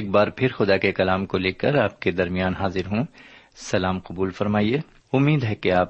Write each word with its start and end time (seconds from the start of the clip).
ایک 0.00 0.10
بار 0.10 0.26
پھر 0.26 0.48
خدا 0.48 0.76
کے 0.76 0.92
کلام 0.92 1.26
کو 1.26 1.38
لے 1.38 1.52
کر 1.52 1.74
آپ 1.74 2.00
کے 2.00 2.10
درمیان 2.10 2.54
حاضر 2.54 2.86
ہوں۔ 2.86 3.04
سلام 3.54 3.98
قبول 3.98 4.30
فرمائیے۔ 4.30 4.78
امید 5.12 5.44
ہے 5.44 5.54
کہ 5.54 5.72
آپ 5.72 5.88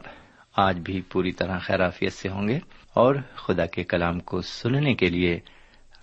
آج 0.56 0.78
بھی 0.78 1.00
پوری 1.00 1.32
طرح 1.32 1.58
خیرافیت 1.58 2.12
سے 2.12 2.28
ہوں 2.28 2.48
گے 2.48 2.58
اور 2.94 3.14
خدا 3.34 3.66
کے 3.66 3.84
کلام 3.84 4.20
کو 4.20 4.40
سننے 4.40 4.94
کے 4.94 5.06
لیے 5.06 5.38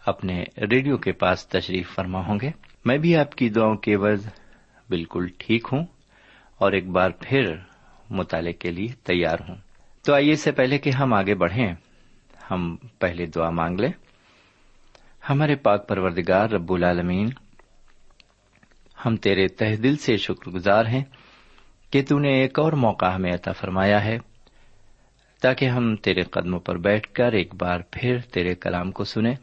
اپنے 0.06 0.44
ریڈیو 0.58 0.98
کے 0.98 1.12
پاس 1.12 1.48
تشریف 1.48 1.96
فرما 1.96 2.20
ہوں 2.20 2.40
گے۔ 2.42 2.52
میں 2.86 2.98
بھی 2.98 3.18
آپ 3.18 3.36
کی 3.36 3.50
دعاؤں 3.50 3.76
کے 3.76 3.96
عوض 3.96 4.28
بالکل 4.90 5.28
ٹھیک 5.38 5.68
ہوں 5.72 5.86
اور 6.58 6.72
ایک 6.72 6.88
بار 6.88 7.10
پھر 7.20 7.56
مطالعے 8.10 8.54
کے 8.54 8.72
لیے 8.72 8.88
تیار 9.04 9.38
ہوں۔ 9.50 9.56
تو 10.06 10.14
آئیے 10.14 10.36
سے 10.36 10.52
پہلے 10.52 10.78
کہ 10.78 10.90
ہم 10.90 11.14
آگے 11.14 11.36
بڑھیں۔ 11.36 11.74
ہم 12.52 12.76
پہلے 13.00 13.26
دعا 13.26 13.50
مانگ 13.50 13.80
لیں۔ 13.80 13.92
ہمارے 15.30 15.56
پاک 15.56 15.88
پروردگار 15.88 16.50
رب 16.50 16.74
العالمین 16.74 17.30
ہم 19.06 19.16
تیرے 19.16 19.48
تہ 19.48 19.76
دل 19.76 19.98
سے 19.98 20.18
شکر 20.18 20.50
گزار 20.50 20.86
ہیں 20.86 21.04
کہ 21.92 22.02
تو 22.10 22.20
نے 22.20 22.34
ایک 22.42 22.60
اور 22.60 22.74
موقع 22.74 23.06
ہمیں 23.06 23.34
عطا 23.34 23.52
فرمایا 23.52 24.04
ہے، 24.06 24.18
تاکہ 25.42 25.66
ہم 25.66 25.96
تیرے 25.96 26.22
قدموں 26.22 26.60
پر 26.60 26.78
بیٹھ 26.78 27.14
کر 27.14 27.34
ایک 27.34 27.56
بار 27.56 27.80
پھر 27.92 28.20
تیرے 28.20 28.56
کلام 28.56 28.92
کو 28.92 29.04
سنیں 29.04 29.36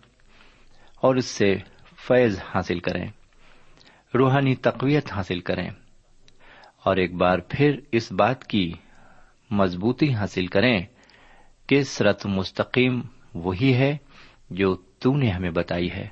اور 1.03 1.15
اس 1.15 1.25
سے 1.25 1.55
فیض 1.99 2.39
حاصل 2.55 2.79
کریں، 2.79 3.07
روحانی 4.15 4.55
تقویت 4.55 5.13
حاصل 5.13 5.41
کریں 5.41 5.69
اور 6.85 6.97
ایک 6.97 7.15
بار 7.15 7.39
پھر 7.39 7.81
اس 7.93 8.13
بات 8.13 8.45
کی 8.45 8.73
مضبوطی 9.51 10.15
حاصل 10.15 10.47
کریں 10.47 10.81
کہ 11.67 11.83
سرت 11.83 12.27
مستقیم 12.27 13.01
وہی 13.35 13.75
ہے 13.75 13.97
جو 14.51 14.75
تو 14.75 15.17
نے 15.17 15.31
ہمیں 15.31 15.51
بتائی 15.51 15.91
ہے۔ 15.91 16.09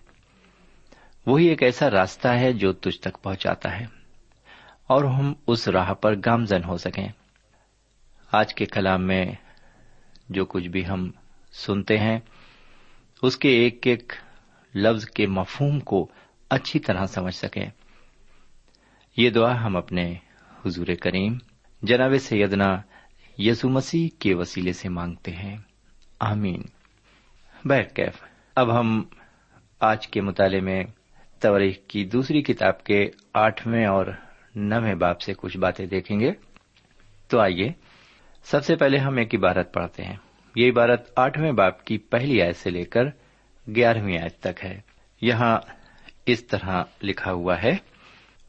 وہی 1.26 1.46
ایک 1.46 1.62
ایسا 1.62 1.90
راستہ 1.90 2.28
ہے 2.28 2.52
جو 2.52 2.72
تجھ 2.72 3.00
تک 3.00 3.22
پہنچاتا 3.22 3.80
ہے، 3.80 3.84
اور 4.86 5.04
ہم 5.04 5.32
اس 5.46 5.69
راہ 5.69 5.92
پر 5.94 6.14
گامزن 6.26 6.64
ہو 6.64 6.76
سکیں۔ 6.76 7.08
آج 8.32 8.54
کے 8.54 8.64
کلام 8.64 9.06
میں 9.06 9.24
جو 10.28 10.44
کچھ 10.44 10.69
بھی 10.69 10.86
ہم 10.86 11.10
سنتے 11.52 11.98
ہیں، 11.98 12.19
اس 13.22 13.36
کے 13.36 13.48
ایک 13.48 13.86
ایک 13.86 14.12
لفظ 14.74 15.04
کے 15.06 15.26
مفہوم 15.26 15.80
کو 15.80 16.06
اچھی 16.50 16.78
طرح 16.78 17.06
سمجھ 17.06 17.34
سکیں۔ 17.34 17.66
یہ 19.16 19.30
دعا 19.30 19.64
ہم 19.64 19.76
اپنے 19.76 20.14
حضور 20.66 20.86
کریم، 21.00 21.36
جناب 21.82 22.12
سیدنا 22.20 22.68
یسو 23.38 23.68
مسیح 23.68 24.08
کے 24.18 24.34
وسیلے 24.34 24.72
سے 24.72 24.88
مانگتے 24.88 25.32
ہیں۔ 25.32 25.56
آمین۔ 26.20 26.62
بیٹھ 27.64 27.94
کیف 27.94 28.22
اب 28.56 28.78
ہم 28.80 29.02
آج 29.80 30.08
کے 30.08 30.20
مطالعے 30.20 30.60
میں 30.60 30.82
توریخ 31.42 31.76
کی 31.88 32.04
دوسری 32.04 32.42
کتاب 32.42 32.84
کے 32.84 33.08
آٹھویں 33.34 33.86
اور 33.86 34.06
نویں 34.54 34.94
باپ 34.94 35.20
سے 35.20 35.32
کچھ 35.36 35.56
باتیں 35.58 35.86
دیکھیں 35.86 36.20
گے۔ 36.20 36.32
تو 37.30 37.40
آئیے، 37.40 37.68
سب 38.44 38.64
سے 38.64 38.76
پہلے 38.76 38.98
ہم 38.98 39.16
ایک 39.16 39.34
عبارت 39.34 39.72
پڑھتے 39.74 40.04
ہیں۔ 40.04 40.16
یہ 40.56 40.70
عبارت 40.70 41.10
آٹھویں 41.16 41.52
باپ 41.52 41.84
کی 41.84 41.98
پہلی 41.98 42.42
آیت 42.42 42.56
سے 42.56 42.70
لے 42.70 42.84
کر 42.84 43.04
گیارہویں 43.66 44.18
آیت 44.18 44.40
تک 44.40 44.64
ہے۔ 44.64 44.80
یہاں 45.20 45.58
اس 46.26 46.44
طرح 46.44 46.82
لکھا 47.02 47.32
ہوا 47.32 47.62
ہے، 47.62 47.76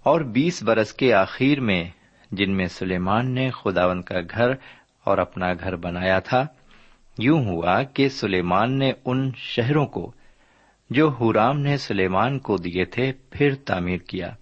اور 0.04 0.22
بیس 0.22 0.64
برس 0.64 0.94
کے 0.94 1.14
آخر 1.14 1.60
میں 1.60 1.84
جن 2.32 2.56
میں 2.58 2.66
سلیمان 2.66 3.34
نے 3.36 3.50
خداون 3.52 4.02
کا 4.02 4.20
گھر 4.32 4.52
اور 5.04 5.18
اپنا 5.18 5.54
گھر 5.54 5.76
بنایا 5.76 6.20
تھا، 6.20 6.46
یوں 7.18 7.46
ہوا 7.46 7.84
کہ 7.84 8.10
سلیمان 8.10 8.80
نے 8.80 8.92
ان 9.06 9.32
شہروں 9.36 9.86
کو 9.86 10.12
جو 10.94 11.12
ہورام 11.20 11.60
نے 11.60 11.78
سلیمان 11.78 12.40
کو 12.40 12.58
دیے 12.58 12.86
تھے، 12.86 13.12
پھر 13.30 13.56
تعمیر 13.56 13.98
کیا۔ 13.98 14.36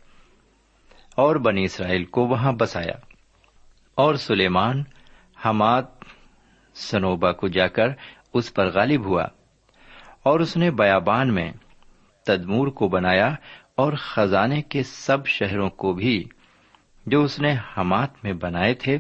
اور 1.16 1.36
بنی 1.36 1.64
اسرائیل 1.64 2.06
کو 2.06 2.28
وہاں 2.28 2.52
بسایا۔ 2.52 2.94
اور 3.96 4.16
سلیمان 4.16 4.84
حماد 5.46 5.84
سنوبا 6.76 7.32
کو 7.32 7.48
جا 7.48 7.68
کر 7.68 7.88
اس 8.34 8.54
پر 8.54 8.72
غالب 8.72 9.06
ہوا۔ 9.06 9.24
اور 10.24 10.40
اس 10.40 10.58
نے 10.58 10.72
بیابان 10.72 11.34
میں 11.34 11.52
تدمور 12.26 12.68
کو 12.68 12.88
بنایا 12.88 13.36
اور 13.76 13.94
خزانے 13.94 14.62
کے 14.62 14.84
سب 14.84 15.28
شہروں 15.28 15.70
کو 15.70 15.94
بھی 15.94 16.24
جو 17.06 17.24
اس 17.24 17.40
نے 17.40 17.56
حمات 17.78 18.10
میں 18.24 18.34
بنائے 18.34 18.74
تھے۔ 18.74 18.98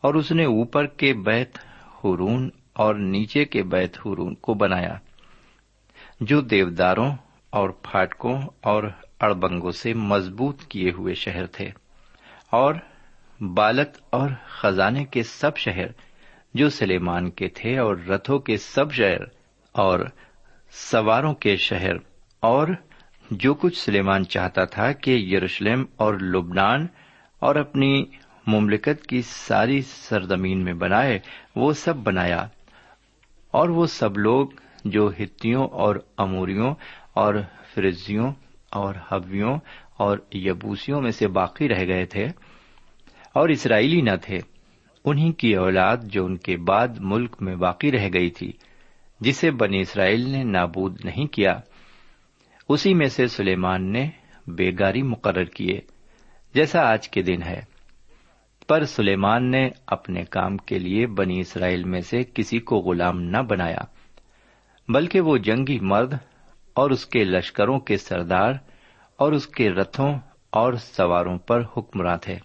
اور 0.00 0.14
اس 0.14 0.32
نے 0.32 0.44
اوپر 0.44 0.86
کے 0.86 1.14
بیت 1.14 1.58
ہرون 2.04 2.50
اور 2.72 2.94
نیچے 2.94 3.44
کے 3.44 3.62
بیت 3.62 3.98
ہرون 4.06 4.34
کو 4.34 4.54
بنایا۔ 4.54 4.98
جو 6.20 6.40
دیوداروں 6.40 7.12
اور 7.50 7.70
پھاٹکوں 7.70 8.42
اور 8.60 8.84
اڑبنگوں 9.20 9.70
سے 9.70 9.94
مضبوط 9.94 10.64
کیے 10.64 10.90
ہوئے 10.90 11.14
شہر 11.14 11.46
تھے 11.46 11.70
اور 12.50 12.74
بالت 13.40 13.98
اور 14.10 14.28
خزانے 14.46 15.04
کے 15.04 15.22
سب 15.22 15.56
شہر 15.56 15.86
جو 16.54 16.70
سلیمان 16.70 17.30
کے 17.30 17.48
تھے 17.48 17.78
اور 17.78 17.96
رتھوں 17.96 18.38
کے 18.38 18.56
سب 18.56 18.92
شہر 18.92 19.18
اور 19.72 20.00
سواروں 20.72 21.34
کے 21.34 21.56
شہر 21.56 21.92
اور 22.40 22.68
جو 23.30 23.54
کچھ 23.54 23.78
سلیمان 23.78 24.26
چاہتا 24.26 24.64
تھا 24.64 24.92
کہ 24.92 25.10
یروشلم 25.10 25.84
اور 25.96 26.14
لبنان 26.14 26.86
اور 27.38 27.56
اپنی 27.56 28.04
مملکت 28.46 29.06
کی 29.06 29.22
ساری 29.22 29.82
سرزمین 29.82 30.64
میں 30.64 30.72
بنائے، 30.72 31.18
وہ 31.56 31.72
سب 31.72 31.96
بنایا 31.96 32.46
اور 33.50 33.68
وہ 33.68 33.86
سب 33.86 34.18
لوگ 34.18 34.48
جو 34.84 35.10
ہتیوں 35.22 35.68
اور 35.68 35.96
اموریوں 36.16 36.74
اور 37.14 37.34
فرزیوں 37.74 38.32
اور 38.70 38.94
حویوں 39.12 39.58
اور 39.96 40.18
یبوسیوں 40.32 41.00
میں 41.00 41.10
سے 41.10 41.28
باقی 41.28 41.68
رہ 41.68 41.86
گئے 41.86 42.04
تھے 42.04 42.24
اور 43.34 43.48
اسرائیلی 43.48 44.00
نہ 44.00 44.16
تھے۔ 44.22 44.38
انہی 45.04 45.32
کی 45.32 45.54
اولاد 45.54 45.96
جو 46.02 46.24
ان 46.24 46.36
کے 46.36 46.56
بعد 46.56 46.88
ملک 47.00 47.36
میں 47.40 47.56
باقی 47.56 47.92
رہ 47.92 48.08
گئی 48.14 48.30
تھی، 48.30 48.52
جسے 49.20 49.50
بنی 49.50 49.80
اسرائیل 49.80 50.30
نے 50.30 50.44
نابود 50.44 51.04
نہیں 51.04 51.26
کیا۔ 51.26 51.60
اسی 52.68 52.94
میں 52.94 53.06
سے 53.06 53.26
سلیمان 53.26 53.92
نے 53.92 54.10
بیگاری 54.46 55.02
مقرر 55.02 55.44
کیے، 55.44 55.80
جیسا 56.54 56.92
آج 56.92 57.08
کے 57.08 57.22
دن 57.22 57.42
ہے۔ 57.42 57.60
پر 58.68 58.84
سلیمان 58.84 59.50
نے 59.50 59.68
اپنے 59.86 60.24
کام 60.24 60.56
کے 60.56 60.78
لیے 60.78 61.06
بنی 61.06 61.40
اسرائیل 61.40 61.84
میں 61.84 62.00
سے 62.00 62.18
کسی 62.34 62.58
کو 62.58 62.76
غلام 62.76 63.20
نہ 63.20 63.38
بنایا۔ 63.38 63.99
بلکہ 64.92 65.20
وہ 65.20 65.36
جنگی 65.36 65.78
مرد 65.80 66.14
اور 66.74 66.90
اس 66.90 67.06
کے 67.06 67.24
لشکروں 67.24 67.80
کے 67.80 67.96
سردار 67.96 68.52
اور 69.16 69.32
اس 69.32 69.46
کے 69.46 69.70
رتھوں 69.70 70.18
اور 70.50 70.72
سواروں 70.72 71.38
پر 71.38 71.62
حکمراں 71.76 72.16
تھے۔ 72.16 72.36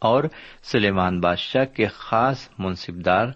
اور 0.00 0.24
سلیمان 0.62 1.20
بادشاہ 1.20 1.64
کے 1.64 1.86
خاص 1.86 2.48
منصبدار 2.58 3.26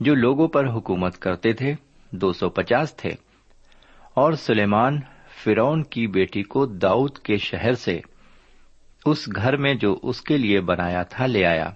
جو 0.00 0.14
لوگوں 0.14 0.48
پر 0.48 0.66
حکومت 0.66 1.18
کرتے 1.18 1.52
تھے، 1.52 1.74
دو 2.10 2.32
سو 2.32 2.50
پچاس 2.50 2.96
تھے۔ 2.96 3.10
اور 4.14 4.32
سلیمان 4.32 5.00
فرون 5.44 5.82
کی 5.82 6.06
بیٹی 6.06 6.42
کو 6.42 6.66
داؤد 6.66 7.18
کے 7.18 7.36
شہر 7.36 7.72
سے 7.72 8.00
اس 9.06 9.28
گھر 9.36 9.56
میں 9.56 9.74
جو 9.74 10.00
اس 10.02 10.20
کے 10.20 10.36
لیے 10.36 10.60
بنایا 10.60 11.02
تھا 11.02 11.26
لے 11.26 11.46
آیا۔ 11.46 11.70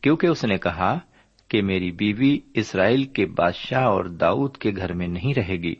کیونکہ 0.00 0.26
اس 0.26 0.44
نے 0.44 0.58
کہا 0.58 0.98
کہ 1.48 1.62
میری 1.62 1.90
بیوی 1.92 2.38
اسرائیل 2.54 3.04
کے 3.04 3.26
بادشاہ 3.26 3.84
اور 3.84 4.04
داؤد 4.04 4.56
کے 4.56 4.70
گھر 4.76 4.92
میں 4.92 5.08
نہیں 5.08 5.34
رہے 5.34 5.56
گی، 5.56 5.74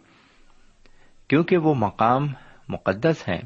کیونکہ 1.28 1.56
وہ 1.56 1.75
مقام 1.75 2.26
مقدس 2.68 3.28
ہیں 3.28 3.40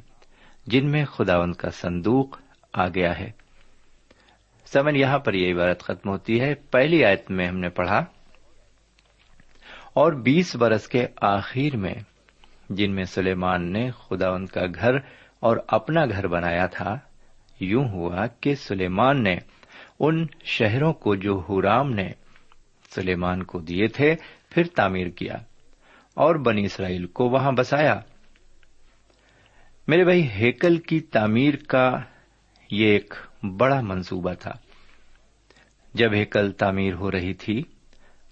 جن 0.66 0.90
میں 0.90 1.04
خداون 1.04 1.52
کا 1.52 1.70
صندوق 1.70 2.38
آ 2.72 2.86
گیا 2.88 3.18
ہے۔ 3.18 3.30
سمن، 4.66 4.96
یہاں 4.96 5.18
پر 5.18 5.34
یہ 5.34 5.52
عبارت 5.54 5.82
ختم 5.82 6.10
ہوتی 6.10 6.40
ہے۔ 6.40 6.54
پہلی 6.70 7.04
آیت 7.04 7.30
میں 7.30 7.46
ہم 7.46 7.58
نے 7.58 7.68
پڑھا، 7.68 8.04
اور 9.94 10.12
بیس 10.12 10.54
برس 10.56 10.86
کے 10.88 11.06
آخر 11.20 11.76
میں 11.76 11.94
جن 12.70 12.94
میں 12.94 13.04
سلیمان 13.04 13.72
نے 13.72 13.90
خداون 13.90 14.46
کا 14.46 14.60
گھر 14.74 14.96
اور 15.40 15.56
اپنا 15.68 16.04
گھر 16.06 16.26
بنایا 16.26 16.66
تھا، 16.66 16.98
یوں 17.60 17.84
ہوا 17.88 18.26
کہ 18.40 18.54
سلیمان 18.54 19.22
نے 19.22 19.36
ان 20.02 20.26
شہروں 20.44 20.92
کو 20.92 21.14
جو 21.14 21.42
ہورام 21.48 21.92
نے 21.92 22.12
سلیمان 22.94 23.42
کو 23.42 23.58
دیے 23.58 23.88
تھے، 23.88 24.14
پھر 24.50 24.62
تعمیر 24.74 25.06
کیا 25.06 25.34
اور 26.14 26.34
بنی 26.34 26.64
اسرائیل 26.64 27.06
کو 27.06 27.28
وہاں 27.28 27.52
بسایا۔ 27.52 28.00
میرے 29.88 30.04
بھائی، 30.04 30.28
ہیکل 30.30 30.76
کی 30.76 31.00
تعمیر 31.00 31.54
کا 31.68 32.00
یہ 32.70 32.86
ایک 32.86 33.14
بڑا 33.56 33.80
منصوبہ 33.80 34.32
تھا۔ 34.32 34.52
جب 35.94 36.12
ہیکل 36.12 36.52
تعمیر 36.52 36.94
ہو 36.94 37.10
رہی 37.10 37.34
تھی، 37.34 37.62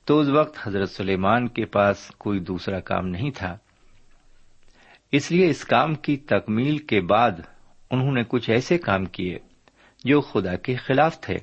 تو 0.05 0.21
اس 0.21 0.29
وقت 0.29 0.59
حضرت 0.63 0.91
سلیمان 0.91 1.49
کے 1.49 1.65
پاس 1.65 2.13
کوئی 2.19 2.41
دوسرا 2.41 2.81
کام 2.81 3.07
نہیں 3.07 3.31
تھا۔ 3.31 3.57
اس 5.13 5.31
لیے 5.31 5.51
اس 5.51 5.65
کام 5.65 5.95
کی 5.95 6.17
تکمیل 6.17 6.79
کے 6.79 7.01
بعد 7.01 7.31
انہوں 7.91 8.13
نے 8.13 8.23
کچھ 8.29 8.51
ایسے 8.51 8.79
کام 8.79 9.05
کیے 9.05 9.39
جو 10.05 10.21
خدا 10.21 10.57
کے 10.57 10.75
خلاف 10.75 11.21
تھے۔ 11.21 11.37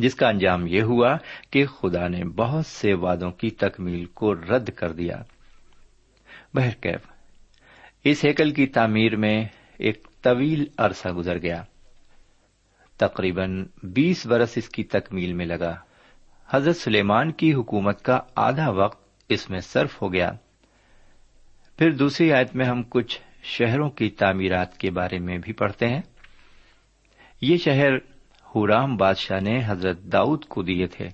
جس 0.00 0.14
کا 0.14 0.28
انجام 0.28 0.66
یہ 0.66 0.82
ہوا 0.82 1.16
کہ 1.50 1.66
خدا 1.66 2.08
نے 2.08 2.24
بہت 2.24 2.66
سے 2.66 2.94
وعدوں 2.94 3.30
کی 3.30 3.50
تکمیل 3.50 4.04
کو 4.04 4.34
رد 4.34 4.70
کر 4.70 4.92
دیا۔ 4.92 5.22
بہرکیف 6.54 7.00
اس 8.04 8.24
ہیکل 8.24 8.50
کی 8.50 8.66
تعمیر 8.66 9.16
میں 9.16 9.44
ایک 9.78 10.06
طویل 10.22 10.64
عرصہ 10.78 11.08
گزر 11.08 11.38
گیا۔ 11.38 11.62
تقریباً 12.98 13.66
بیس 13.82 14.26
برس 14.26 14.52
اس 14.56 14.68
کی 14.68 14.84
تکمیل 14.84 15.32
میں 15.32 15.46
لگا۔ 15.46 15.76
حضرت 16.50 16.76
سلیمان 16.76 17.32
کی 17.32 17.52
حکومت 17.52 18.02
کا 18.02 18.20
آدھا 18.36 18.70
وقت 18.70 19.22
اس 19.28 19.50
میں 19.50 19.60
صرف 19.60 20.02
ہو 20.02 20.12
گیا۔ 20.12 20.32
پھر 21.78 21.90
دوسری 21.90 22.32
آیت 22.32 22.56
میں 22.56 22.66
ہم 22.66 22.82
کچھ 22.82 23.20
شہروں 23.42 23.90
کی 23.90 24.10
تعمیرات 24.10 24.78
کے 24.78 24.90
بارے 24.90 25.18
میں 25.18 25.38
بھی 25.38 25.52
پڑھتے 25.52 25.88
ہیں۔ 25.88 26.02
یہ 27.40 27.56
شہر 27.56 28.09
ہورام 28.54 28.96
بادشاہ 28.96 29.40
نے 29.40 29.60
حضرت 29.66 29.98
داؤد 29.98 30.44
کو 30.44 30.62
دیے 30.62 30.86
تھے، 30.86 31.08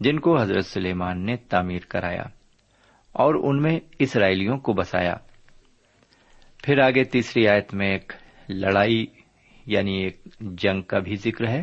جن 0.00 0.18
کو 0.18 0.40
حضرت 0.40 0.66
سلیمان 0.66 1.26
نے 1.26 1.36
تعمیر 1.36 1.80
کرایا 1.88 2.24
اور 3.12 3.34
ان 3.34 3.62
میں 3.62 3.80
اسرائیلیوں 3.98 4.58
کو 4.58 4.72
بسایا۔ 4.72 5.14
پھر 6.64 6.78
آگے 6.78 7.04
تیسری 7.04 7.48
آیت 7.48 7.74
میں 7.74 7.90
ایک 7.90 8.12
لڑائی 8.48 9.06
یعنی 9.66 9.96
ایک 9.96 10.20
جنگ 10.40 10.82
کا 10.82 10.98
بھی 10.98 11.16
ذکر 11.16 11.48
ہے۔ 11.48 11.62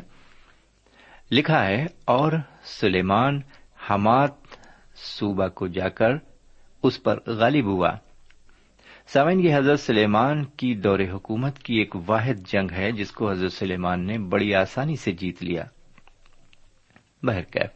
لکھا 1.31 1.65
ہے، 1.65 1.85
اور 2.05 2.31
سلیمان 2.63 3.41
حمات 3.89 4.35
صوبہ 4.95 5.47
کو 5.47 5.67
جا 5.67 5.89
کر 5.89 6.11
اس 6.83 7.03
پر 7.03 7.19
غالب 7.27 7.65
ہوا۔ 7.65 7.91
سامن 9.13 9.39
یہ 9.39 9.55
حضرت 9.55 9.79
سلیمان 9.79 10.43
کی 10.45 10.73
دور 10.75 10.99
حکومت 11.11 11.59
کی 11.59 11.75
ایک 11.75 11.95
واحد 12.07 12.47
جنگ 12.47 12.71
ہے، 12.71 12.91
جس 12.91 13.11
کو 13.11 13.29
حضرت 13.31 13.53
سلیمان 13.53 14.05
نے 14.07 14.17
بڑی 14.17 14.53
آسانی 14.55 14.95
سے 14.95 15.11
جیت 15.11 15.43
لیا۔ 15.43 15.63
بہرکیف 17.23 17.71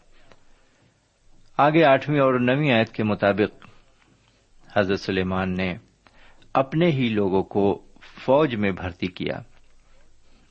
آگے 1.58 1.84
آٹھویں 1.84 2.20
اور 2.20 2.34
نویں 2.40 2.72
آیت 2.72 2.92
کے 2.94 3.04
مطابق 3.04 3.66
حضرت 4.78 5.00
سلیمان 5.00 5.56
نے 5.56 5.74
اپنے 6.54 6.90
ہی 6.92 7.08
لوگوں 7.10 7.44
کو 7.44 7.82
فوج 8.02 8.56
میں 8.56 8.72
بھرتی 8.72 9.08
کیا 9.08 9.40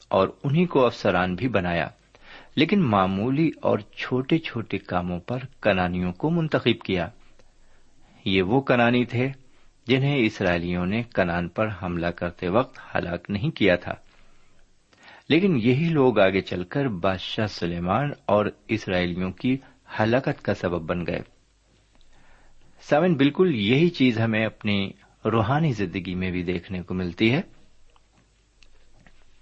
اور 0.09 0.29
انہی 0.45 0.65
کو 0.65 0.85
افسران 0.87 1.35
بھی 1.35 1.49
بنایا، 1.49 1.89
لیکن 2.57 2.83
معمولی 2.83 3.51
اور 3.61 3.79
چھوٹے 3.79 4.39
چھوٹے 4.39 4.79
کاموں 4.79 5.21
پر 5.21 5.39
کنانیوں 5.61 6.13
کو 6.13 6.31
منتخب 6.31 6.85
کیا۔ 6.85 7.09
یہ 8.25 8.43
وہ 8.43 8.61
کنانی 8.61 9.05
تھے 9.05 9.29
جنہیں 9.87 10.17
اسرائیلیوں 10.17 10.87
نے 10.87 11.03
کنان 11.03 11.49
پر 11.49 11.69
حملہ 11.83 12.07
کرتے 12.07 12.49
وقت 12.49 12.79
ہلاک 12.95 13.31
نہیں 13.31 13.51
کیا 13.51 13.77
تھا۔ 13.77 13.93
لیکن 15.29 15.59
یہی 15.63 15.89
لوگ 15.89 16.19
آگے 16.19 16.41
چل 16.41 16.65
کر 16.65 16.89
بادشاہ 16.89 17.47
سلیمان 17.47 18.11
اور 18.27 18.47
اسرائیلیوں 18.69 19.33
کی 19.33 19.57
ہلاکت 20.01 20.43
کا 20.43 20.55
سبب 20.55 20.81
بن 20.81 21.07
گئے۔ 21.07 21.21
سیون 22.81 23.15
بالکل 23.15 23.55
یہی 23.55 23.89
چیز 23.89 24.21
ہمیں 24.21 24.47
اپنی 24.47 24.91
روحانی 25.25 25.73
زندگی 25.73 26.15
میں 26.15 26.31
بھی 26.31 26.43
دیکھنے 26.43 26.83
کو 26.83 26.95
ملتی 26.95 27.33
ہے۔ 27.33 27.41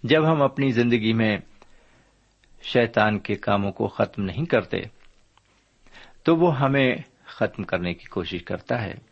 جب 0.03 0.33
ہم 0.33 0.43
اپنی 0.43 0.71
زندگی 0.71 1.13
میں 1.13 1.39
شیطان 2.63 3.19
کے 3.19 3.35
کاموں 3.35 3.73
کو 3.73 3.87
ختم 3.87 4.23
نہیں 4.23 4.45
کرتے، 4.45 4.79
تو 6.23 6.37
وہ 6.37 6.59
ہمیں 6.59 6.97
ختم 7.25 7.63
کرنے 7.63 7.95
کی 7.95 8.05
کوشش 8.05 8.43
کرتا 8.43 8.83
ہے۔ 8.83 9.10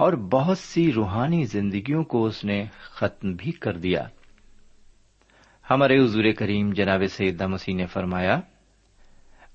اور 0.00 0.12
بہت 0.12 0.58
سی 0.58 0.92
روحانی 0.92 1.44
زندگیوں 1.44 2.02
کو 2.04 2.24
اس 2.26 2.44
نے 2.44 2.64
ختم 2.80 3.32
بھی 3.32 3.50
کر 3.52 3.78
دیا۔ 3.78 4.04
ہمارے 5.70 5.98
حضور 5.98 6.24
کریم 6.38 6.72
جناب 6.72 7.02
سیدہ 7.10 7.46
مسیح 7.46 7.74
نے 7.74 7.86
فرمایا، 7.86 8.40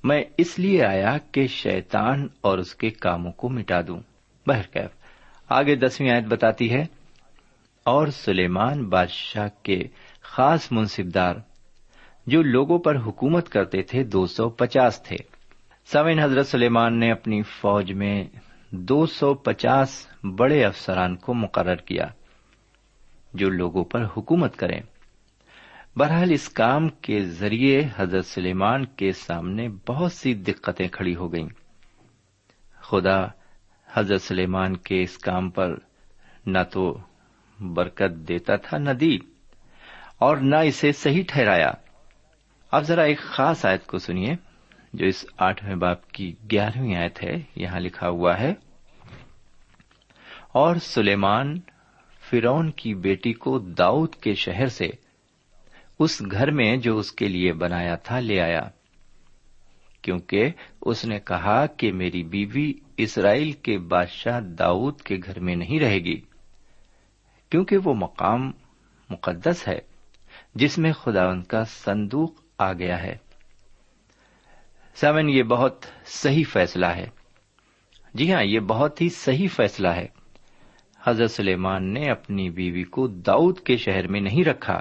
میں 0.03 0.21
اس 0.37 0.59
لیے 0.59 0.83
آیا 0.85 1.17
کہ 1.31 1.47
شیطان 1.47 2.27
اور 2.41 2.57
اس 2.57 2.75
کے 2.75 2.89
کاموں 2.89 3.31
کو 3.31 3.49
مٹا 3.49 3.81
دوں۔ 3.87 3.99
بہرکیف 4.47 4.91
آگے 5.49 5.75
دسویں 5.75 6.09
آیت 6.09 6.25
بتاتی 6.25 6.69
ہے، 6.71 6.83
اور 7.85 8.07
سلیمان 8.07 8.83
بادشاہ 8.89 9.47
کے 9.63 9.81
خاص 10.21 10.71
منصبدار، 10.71 11.35
جو 12.27 12.41
لوگوں 12.41 12.79
پر 12.79 12.95
حکومت 12.97 13.49
کرتے 13.49 13.81
تھے، 13.81 14.03
دو 14.03 14.25
سو 14.25 14.49
پچاس 14.49 15.01
تھے۔ 15.03 15.17
سوین 15.85 16.19
حضرت 16.19 16.47
سلیمان 16.47 16.99
نے 16.99 17.11
اپنی 17.11 17.41
فوج 17.41 17.91
میں 17.91 18.23
دو 18.71 19.05
سو 19.05 19.33
پچاس 19.33 20.07
بڑے 20.23 20.65
افسران 20.65 21.15
کو 21.15 21.33
مقرر 21.33 21.75
کیا 21.75 22.05
جو 23.33 23.49
لوگوں 23.49 23.83
پر 23.83 24.05
حکومت 24.17 24.55
کریں۔ 24.57 24.81
بہرحال 25.95 26.31
اس 26.31 26.49
کام 26.49 26.89
کے 26.89 27.25
ذریعے 27.25 27.87
حضرت 27.97 28.25
سلیمان 28.25 28.85
کے 28.85 29.11
سامنے 29.11 29.67
بہت 29.87 30.11
سی 30.11 30.33
دقتیں 30.33 30.87
کھڑی 30.87 31.15
ہو 31.15 31.33
گئیں۔ 31.33 31.49
خدا 32.81 33.25
حضرت 33.93 34.21
سلیمان 34.21 34.77
کے 34.77 35.01
اس 35.01 35.17
کام 35.17 35.49
پر 35.49 35.75
نہ 36.45 36.59
تو 36.71 36.97
برکت 37.59 38.27
دیتا 38.27 38.55
تھا 38.55 38.77
نہ 38.77 38.89
دی 38.89 39.17
اور 40.17 40.37
نہ 40.37 40.55
اسے 40.55 40.91
صحیح 40.91 41.23
ٹھہرایا۔ 41.27 41.71
اب 42.71 42.83
ذرا 42.83 43.03
ایک 43.03 43.19
خاص 43.19 43.65
آیت 43.65 43.87
کو 43.87 43.97
سنیے۔ 43.97 44.35
جو 44.95 45.05
اس 45.05 45.25
آٹھویں 45.37 45.75
باپ 45.75 46.11
کی 46.11 46.31
گیارہویں 46.51 46.95
آیت 46.95 47.23
ہے، 47.23 47.35
یہاں 47.55 47.79
لکھا 47.79 48.09
ہوا 48.09 48.37
ہے، 48.39 48.53
اور 50.53 50.75
سلیمان 50.83 51.59
فرون 52.21 52.69
کی 52.71 52.93
بیٹی 52.95 53.33
کو 53.33 53.57
داؤد 53.77 54.15
کے 54.15 54.33
شہر 54.35 54.67
سے 54.67 54.89
اس 55.99 56.21
گھر 56.31 56.51
میں 56.51 56.75
جو 56.77 56.97
اس 56.97 57.11
کے 57.11 57.27
لیے 57.27 57.53
بنایا 57.53 57.95
تھا 57.95 58.19
لے 58.19 58.39
آیا، 58.41 58.61
کیونکہ 60.03 60.49
اس 60.81 61.03
نے 61.05 61.19
کہا 61.19 61.65
کہ 61.65 61.91
میری 61.91 62.23
بیوی 62.23 62.71
اسرائیل 62.97 63.51
کے 63.51 63.77
بادشاہ 63.87 64.39
داؤد 64.59 65.01
کے 65.01 65.17
گھر 65.25 65.39
میں 65.39 65.55
نہیں 65.55 65.79
رہے 65.79 65.99
گی، 65.99 66.19
کیونکہ 67.51 67.77
وہ 67.77 67.93
مقام 67.93 68.51
مقدس 69.09 69.67
ہے، 69.67 69.79
جس 70.55 70.77
میں 70.77 70.91
خدا 70.93 71.25
ان 71.27 71.41
کا 71.43 71.63
صندوق 71.65 72.41
آ 72.57 72.71
گیا 72.73 73.01
ہے۔ 73.03 73.15
سیون 74.95 75.29
یہ 75.29 75.43
بہت 75.43 75.85
صحیح 76.05 76.43
فیصلہ 76.49 76.85
ہے۔ 76.85 77.05
جی 78.13 78.33
ہاں 78.33 78.43
یہ 78.43 78.59
بہت 78.59 79.01
ہی 79.01 79.09
صحیح 79.09 79.47
فیصلہ 79.55 79.87
ہے۔ 79.87 80.07
حضرت 81.03 81.31
سلیمان 81.31 81.93
نے 81.93 82.09
اپنی 82.11 82.49
بیوی 82.49 82.83
کو 82.83 83.07
داؤد 83.07 83.59
کے 83.59 83.77
شہر 83.77 84.07
میں 84.07 84.21
نہیں 84.21 84.43
رکھا، 84.43 84.79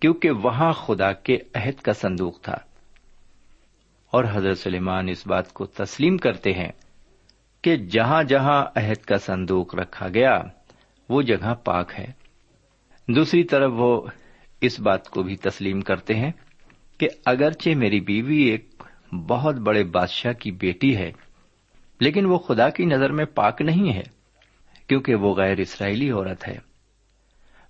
کیونکہ 0.00 0.30
وہاں 0.30 0.72
خدا 0.72 1.12
کے 1.12 1.38
عہد 1.54 1.80
کا 1.80 1.92
صندوق 1.92 2.40
تھا۔ 2.40 2.56
اور 4.10 4.24
حضرت 4.30 4.58
سلیمان 4.58 5.08
اس 5.08 5.26
بات 5.26 5.52
کو 5.52 5.66
تسلیم 5.66 6.16
کرتے 6.16 6.52
ہیں 6.52 6.72
کہ 7.62 7.76
جہاں 7.76 8.22
جہاں 8.22 8.64
عہد 8.76 9.04
کا 9.04 9.16
صندوق 9.16 9.74
رکھا 9.74 10.08
گیا، 10.08 10.42
وہ 11.08 11.22
جگہ 11.22 11.54
پاک 11.64 11.92
ہے۔ 11.98 12.06
دوسری 13.08 13.44
طرف 13.44 13.72
وہ 13.74 14.06
اس 14.60 14.80
بات 14.80 15.08
کو 15.08 15.22
بھی 15.22 15.36
تسلیم 15.36 15.80
کرتے 15.80 16.14
ہیں 16.14 16.32
کہ 16.98 17.08
اگرچہ 17.26 17.70
میری 17.76 18.00
بیوی 18.00 18.42
ایک 18.42 18.82
بہت 19.12 19.54
بڑے 19.54 19.84
بادشاہ 19.84 20.32
کی 20.32 20.50
بیٹی 20.50 20.96
ہے، 20.96 21.12
لیکن 22.00 22.26
وہ 22.26 22.38
خدا 22.38 22.68
کی 22.68 22.84
نظر 22.84 23.12
میں 23.12 23.24
پاک 23.24 23.62
نہیں 23.62 23.94
ہے، 23.94 24.02
کیونکہ 24.86 25.14
وہ 25.14 25.34
غیر 25.34 25.58
اسرائیلی 25.58 26.10
عورت 26.10 26.48
ہے۔ 26.48 26.58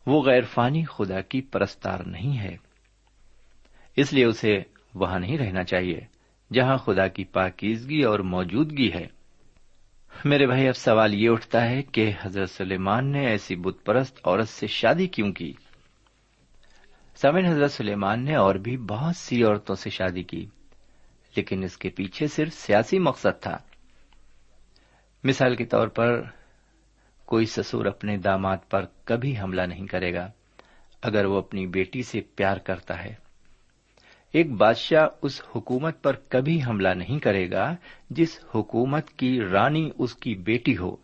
وہ 0.06 0.22
غیر 0.22 0.42
فانی 0.42 0.84
خدا 0.84 1.20
کی 1.20 1.40
پرستار 1.40 1.98
نہیں 2.06 2.38
ہے۔ 2.38 2.56
اس 3.96 4.12
لیے 4.12 4.24
اسے 4.24 4.62
وہاں 4.94 5.18
نہیں 5.18 5.38
رہنا 5.38 5.64
چاہیے، 5.64 6.00
جہاں 6.52 6.76
خدا 6.76 7.06
کی 7.06 7.24
پاکیزگی 7.24 8.02
اور 8.02 8.18
موجودگی 8.18 8.92
ہے۔ 8.92 9.06
میرے 10.24 10.46
بھائی، 10.46 10.68
اب 10.68 10.76
سوال 10.76 11.14
یہ 11.14 11.30
اٹھتا 11.30 11.70
ہے 11.70 11.82
کہ 11.82 12.12
حضرت 12.22 12.50
سلیمان 12.50 13.12
نے 13.12 13.26
ایسی 13.26 13.56
بت 13.56 13.84
پرست 13.84 14.20
عورت 14.24 14.48
سے 14.48 14.66
شادی 14.66 15.06
کیوں 15.06 15.32
کی؟ 15.32 15.52
سمن 17.16 17.44
حضرت 17.44 17.72
سلیمان 17.72 18.24
نے 18.24 18.34
اور 18.34 18.54
بھی 18.54 18.76
بہت 18.76 19.16
سی 19.16 19.42
عورتوں 19.42 19.74
سے 19.74 19.90
شادی 19.90 20.22
کی۔ 20.22 20.46
لیکن 21.36 21.62
اس 21.62 21.78
کے 21.78 21.88
پیچھے 21.88 22.26
صرف 22.26 22.52
سیاسی 22.52 22.98
مقصد 22.98 23.42
تھا۔ 23.42 23.58
مثال 25.24 25.56
کے 25.56 25.64
طور 25.64 25.88
پر، 25.88 26.22
کوئی 27.24 27.46
سسور 27.46 27.86
اپنے 27.86 28.16
داماد 28.16 28.56
پر 28.70 28.84
کبھی 29.04 29.38
حملہ 29.38 29.62
نہیں 29.62 29.86
کرے 29.86 30.14
گا 30.14 30.30
اگر 31.02 31.24
وہ 31.24 31.38
اپنی 31.38 31.66
بیٹی 31.66 32.02
سے 32.02 32.20
پیار 32.20 32.56
کرتا 32.56 33.04
ہے۔ 33.04 33.14
ایک 34.32 34.52
بادشاہ 34.52 35.06
اس 35.22 35.42
حکومت 35.56 36.02
پر 36.02 36.16
کبھی 36.28 36.62
حملہ 36.62 36.88
نہیں 36.88 37.18
کرے 37.18 37.50
گا 37.50 37.76
جس 38.10 38.40
حکومت 38.54 39.10
کی 39.10 39.40
رانی 39.40 39.90
اس 39.98 40.14
کی 40.14 40.34
بیٹی 40.34 40.76
ہو۔ 40.76 40.96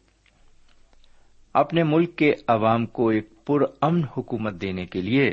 اپنے 1.55 1.83
ملک 1.83 2.17
کے 2.17 2.33
عوام 2.47 2.87
کو 2.87 3.09
ایک 3.09 3.45
پر 3.45 3.61
امن 3.81 4.05
حکومت 4.05 4.53
دینے 4.53 4.87
کے 4.87 5.01
لیے 5.01 5.31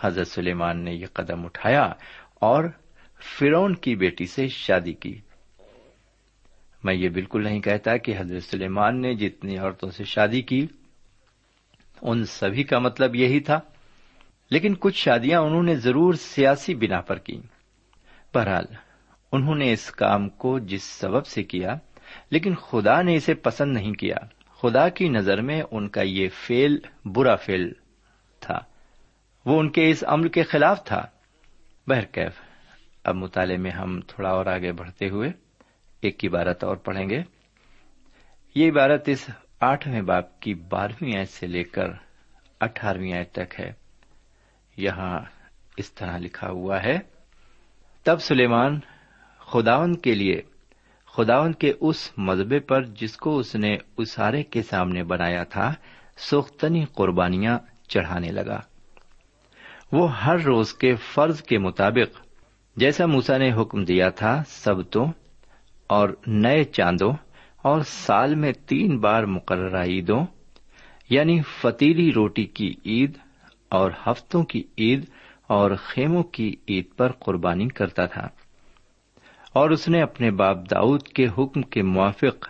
حضرت 0.00 0.26
سلیمان 0.26 0.84
نے 0.84 0.92
یہ 0.92 1.06
قدم 1.12 1.44
اٹھایا 1.44 1.92
اور 2.34 2.64
فرون 3.20 3.74
کی 3.74 3.96
بیٹی 3.96 4.26
سے 4.26 4.48
شادی 4.48 4.92
کی۔ 4.92 5.20
میں 6.84 6.94
یہ 6.94 7.08
بالکل 7.08 7.44
نہیں 7.44 7.60
کہتا 7.60 7.96
کہ 7.96 8.14
حضرت 8.18 8.42
سلیمان 8.42 9.00
نے 9.00 9.14
جتنی 9.14 9.58
عورتوں 9.58 9.90
سے 9.90 10.04
شادی 10.04 10.42
کی، 10.42 10.66
ان 12.02 12.24
سبھی 12.24 12.64
کا 12.64 12.78
مطلب 12.78 13.16
یہی 13.16 13.40
تھا۔ 13.40 13.60
لیکن 14.50 14.74
کچھ 14.74 14.96
شادیاں 14.96 15.40
انہوں 15.40 15.62
نے 15.62 15.76
ضرور 15.76 16.14
سیاسی 16.14 16.74
بنا 16.74 17.00
پر 17.00 17.18
کی۔ 17.18 17.40
بہرحال، 18.34 18.64
انہوں 19.32 19.54
نے 19.54 19.72
اس 19.72 19.90
کام 19.90 20.28
کو 20.28 20.58
جس 20.58 20.82
سبب 20.82 21.26
سے 21.26 21.42
کیا، 21.42 21.74
لیکن 22.30 22.54
خدا 22.54 23.02
نے 23.02 23.14
اسے 23.14 23.34
پسند 23.34 23.72
نہیں 23.72 23.92
کیا۔ 23.92 24.16
خدا 24.62 24.88
کی 24.88 25.08
نظر 25.08 25.40
میں 25.40 25.62
ان 25.70 25.88
کا 25.88 26.02
یہ 26.02 26.28
فیل 26.46 26.78
برا 27.04 27.34
فیل 27.34 27.72
تھا۔ 28.40 28.58
وہ 29.44 29.60
ان 29.60 29.70
کے 29.70 29.90
اس 29.90 30.04
عمل 30.06 30.28
کے 30.28 30.42
خلاف 30.42 30.84
تھا۔ 30.84 31.06
بہرکیف 31.86 32.32
اب 33.04 33.14
مطالعے 33.14 33.56
میں 33.56 33.70
ہم 33.70 34.00
تھوڑا 34.00 34.30
اور 34.30 34.46
آگے 34.46 34.72
بڑھتے 34.72 35.08
ہوئے 35.08 35.30
ایک 36.00 36.24
عبارت 36.24 36.64
اور 36.64 36.76
پڑھیں 36.76 37.10
گے۔ 37.10 37.22
یہ 38.54 38.70
عبارت 38.70 39.08
اس 39.08 39.30
آٹھویں 39.60 40.02
باپ 40.02 40.40
کی 40.40 40.54
بارہویں 40.54 41.18
آیت 41.18 41.28
سے 41.28 41.46
لے 41.46 41.64
کر 41.64 41.86
اٹھارہویں 42.60 43.12
آیت 43.12 43.32
تک 43.32 43.60
ہے۔ 43.60 43.72
یہاں 44.76 45.20
اس 45.76 45.92
طرح 45.92 46.18
لکھا 46.18 46.48
ہوا 46.48 46.82
ہے، 46.82 46.98
تب 48.02 48.20
سلیمان 48.20 48.80
خداون 49.38 49.94
کے 49.94 50.14
لیے، 50.14 50.42
خداون 51.06 51.52
کے 51.52 51.72
اس 51.80 52.18
مذہبے 52.18 52.58
پر 52.58 52.82
جس 52.84 53.16
کو 53.16 53.38
اس 53.38 53.54
نے 53.54 53.76
اسارے 53.96 54.42
کے 54.42 54.62
سامنے 54.62 55.02
بنایا 55.02 55.44
تھا، 55.44 55.74
سوختنی 56.16 56.84
قربانیاں 56.84 57.58
چڑھانے 57.88 58.28
لگا۔ 58.28 58.60
وہ 59.92 60.20
ہر 60.20 60.38
روز 60.38 60.74
کے 60.74 60.94
فرض 60.94 61.42
کے 61.42 61.58
مطابق 61.58 62.23
جیسا 62.76 63.06
موسا 63.06 63.36
نے 63.36 63.52
حکم 63.52 63.84
دیا 63.84 64.08
تھا، 64.08 64.42
سبتوں 64.46 65.06
اور 65.86 66.08
نئے 66.26 66.64
چاندوں 66.64 67.12
اور 67.62 67.80
سال 67.86 68.34
میں 68.34 68.52
تین 68.66 68.98
بار 68.98 69.22
مقررہ 69.22 69.84
عیدوں 69.84 70.26
یعنی 71.10 71.40
فتیلی 71.60 72.12
روٹی 72.12 72.44
کی 72.44 72.74
عید 72.86 73.18
اور 73.68 73.90
ہفتوں 74.06 74.42
کی 74.42 74.62
عید 74.78 75.04
اور 75.46 75.70
خیموں 75.78 76.22
کی 76.22 76.56
عید 76.68 76.84
پر 76.96 77.12
قربانی 77.12 77.68
کرتا 77.68 78.06
تھا۔ 78.06 78.28
اور 79.52 79.70
اس 79.70 79.88
نے 79.88 80.02
اپنے 80.02 80.30
باپ 80.30 80.56
داؤد 80.70 81.02
کے 81.02 81.26
حکم 81.38 81.62
کے 81.62 81.82
موافق 81.82 82.48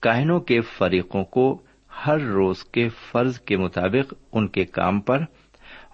کاہنوں 0.00 0.40
کے 0.40 0.60
فریقوں 0.60 1.24
کو 1.24 1.62
ہر 2.06 2.20
روز 2.20 2.64
کے 2.64 2.88
فرض 2.88 3.40
کے 3.40 3.56
مطابق 3.56 4.14
ان 4.32 4.48
کے 4.48 4.64
کام 4.64 5.00
پر 5.00 5.18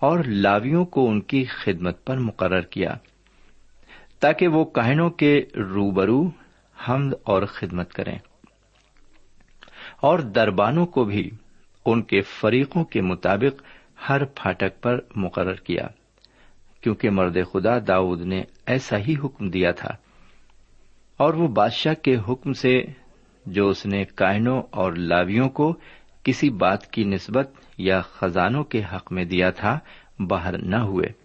اور 0.00 0.18
لاویوں 0.26 0.84
کو 0.84 1.08
ان 1.08 1.20
کی 1.20 1.44
خدمت 1.44 2.04
پر 2.04 2.18
مقرر 2.18 2.60
کیا۔ 2.60 2.94
تاکہ 4.24 4.48
وہ 4.48 4.64
کاہنوں 4.64 5.10
کے 5.10 5.42
روبرو، 5.56 6.30
حمد 6.88 7.12
اور 7.22 7.42
خدمت 7.42 7.92
کریں۔ 7.92 8.18
اور 10.00 10.18
دربانوں 10.18 10.86
کو 10.86 11.04
بھی 11.04 11.30
ان 11.86 12.02
کے 12.02 12.20
فریقوں 12.20 12.84
کے 12.84 13.00
مطابق 13.00 13.62
ہر 14.08 14.24
پھاٹک 14.24 14.82
پر 14.82 15.00
مقرر 15.16 15.54
کیا، 15.54 15.86
کیونکہ 16.80 17.10
مرد 17.10 17.36
خدا 17.52 17.78
داؤد 17.88 18.20
نے 18.20 18.42
ایسا 18.66 18.98
ہی 18.98 19.14
حکم 19.24 19.50
دیا 19.50 19.70
تھا۔ 19.70 19.90
اور 21.16 21.34
وہ 21.34 21.48
بادشاہ 21.48 21.94
کے 21.94 22.16
حکم 22.28 22.52
سے 22.52 22.82
جو 23.46 23.68
اس 23.68 23.86
نے 23.86 24.04
کائنوں 24.04 24.62
اور 24.70 24.92
لاویوں 24.92 25.48
کو 25.48 25.74
کسی 26.22 26.50
بات 26.50 26.86
کی 26.86 27.04
نسبت 27.04 27.50
یا 27.78 28.00
خزانوں 28.00 28.64
کے 28.64 28.82
حق 28.92 29.12
میں 29.12 29.24
دیا 29.24 29.50
تھا، 29.50 29.78
باہر 30.20 30.58
نہ 30.58 30.76
ہوئے۔ 30.76 31.23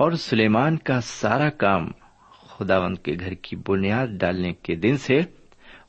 اور 0.00 0.12
سلیمان 0.12 0.76
کا 0.76 1.00
سارا 1.00 1.48
کام 1.50 1.86
خداوند 2.48 2.98
کے 2.98 3.12
گھر 3.20 3.34
کی 3.34 3.56
بنیاد 3.56 4.06
ڈالنے 4.20 4.52
کے 4.52 4.74
دن 4.74 4.96
سے 4.96 5.18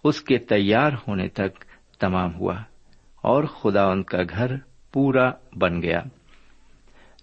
اس 0.03 0.21
کے 0.21 0.37
تیار 0.37 0.91
ہونے 1.07 1.27
تک 1.27 1.63
تمام 1.99 2.35
ہوا 2.35 2.55
اور 3.23 3.43
خداوند 3.43 4.03
کا 4.03 4.21
گھر 4.29 4.55
پورا 4.93 5.29
بن 5.55 5.81
گیا۔ 5.81 6.01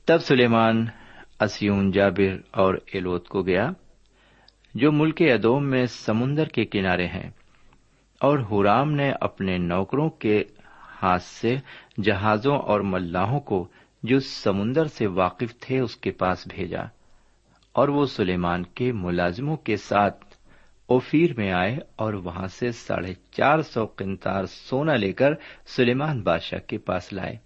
تب 0.07 0.23
سلیمان، 0.23 0.85
اسیون، 1.41 1.91
جابر 1.91 2.37
اور 2.51 2.75
ایلوت 2.87 3.29
کو 3.29 3.43
گیا، 3.43 3.69
جو 4.75 4.93
ملک 4.93 5.23
ادوم 5.23 5.71
میں 5.71 5.85
سمندر 5.87 6.49
کے 6.49 6.65
کنارے 6.65 7.07
ہیں، 7.07 7.29
اور 8.21 8.39
ہورام 8.51 8.93
نے 8.93 9.11
اپنے 9.21 9.57
نوکروں 9.59 10.09
کے 10.11 10.43
ہاتھ 11.03 11.23
سے 11.23 11.55
جہازوں 12.03 12.57
اور 12.59 12.81
ملاحوں 12.81 13.41
کو 13.41 13.67
جو 14.03 14.21
سمندر 14.21 14.87
سے 14.87 15.07
واقف 15.07 15.59
تھے 15.61 15.79
اس 15.79 15.97
کے 15.97 16.11
پاس 16.11 16.47
بھیجا 16.47 16.83
اور 17.73 17.89
وہ 17.89 18.07
سلیمان 18.07 18.63
کے 18.63 18.93
ملازموں 18.93 19.57
کے 19.57 19.77
ساتھ 19.77 20.25
اوفیر 20.87 21.31
میں 21.37 21.53
آئے 21.53 21.79
اور 21.97 22.13
وہاں 22.13 22.47
سے 22.47 22.73
ساڑھے 22.73 23.15
چار 23.31 23.63
سو 23.63 23.87
قنتار 23.87 24.45
سونا 24.47 24.97
لے 24.97 25.13
کر 25.13 25.31
سلیمان 25.67 26.23
بادشاہ 26.23 26.59
کے 26.59 26.79
پاس 26.79 27.13
لائے۔ 27.13 27.37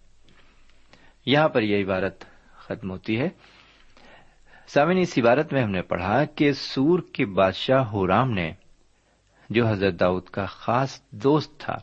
یہاں 1.27 1.49
پر 1.49 1.63
یہ 1.63 1.85
عبارت 1.85 2.25
ختم 2.55 2.91
ہوتی 2.91 3.21
ہے۔ 3.21 3.29
سامن 4.69 4.99
اس 4.99 5.19
عبارت 5.19 5.53
میں 5.53 5.63
ہم 5.63 5.71
نے 5.71 5.83
پڑھا 5.83 6.25
کہ 6.25 6.53
سور 6.53 6.99
کے 7.13 7.27
بادشاہ 7.27 7.79
ہورام 7.79 8.31
نے 8.31 8.53
جو 9.51 9.67
حضرت 9.67 10.01
داؤد 10.01 10.25
کا 10.25 10.47
خاص 10.47 11.01
دوست 11.11 11.61
تھا، 11.61 11.77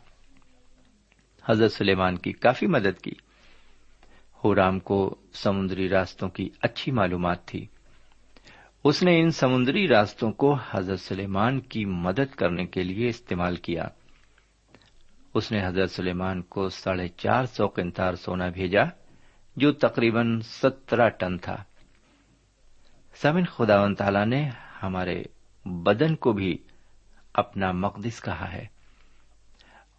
حضرت 1.44 1.72
سلیمان 1.72 2.16
کی 2.16 2.32
کافی 2.32 2.66
مدد 2.66 3.00
کی۔ 3.00 3.12
ہورام 4.44 4.80
کو 4.80 5.14
سمندری 5.32 5.88
راستوں 5.88 6.28
کی 6.28 6.50
اچھی 6.60 6.92
معلومات 6.92 7.46
تھی۔ 7.46 7.66
اس 8.84 9.02
نے 9.02 9.20
ان 9.20 9.30
سمندری 9.30 9.88
راستوں 9.88 10.32
کو 10.32 10.56
حضرت 10.70 11.00
سلیمان 11.00 11.60
کی 11.60 11.84
مدد 11.84 12.34
کرنے 12.34 12.66
کے 12.66 12.82
لیے 12.82 13.08
استعمال 13.08 13.56
کیا۔ 13.56 13.82
اس 15.34 15.52
نے 15.52 15.66
حضرت 15.66 15.90
سلیمان 15.90 16.42
کو 16.42 16.68
ساڑھے 16.68 17.08
چار 17.08 17.44
سو 17.44 17.68
کنتار 17.68 18.14
سونا 18.14 18.48
بھیجا، 18.48 18.82
جو 19.56 19.72
تقریباً 19.72 20.40
سترہ 20.40 21.08
ٹن 21.08 21.38
تھا۔ 21.38 21.56
سمن 23.14 23.44
خدا 23.44 23.82
و 23.82 23.94
تعالی 23.94 24.24
نے 24.24 24.50
ہمارے 24.82 25.22
بدن 25.64 26.16
کو 26.16 26.32
بھی 26.32 26.58
اپنا 27.34 27.72
مقدس 27.72 28.20
کہا 28.22 28.52
ہے۔ 28.52 28.73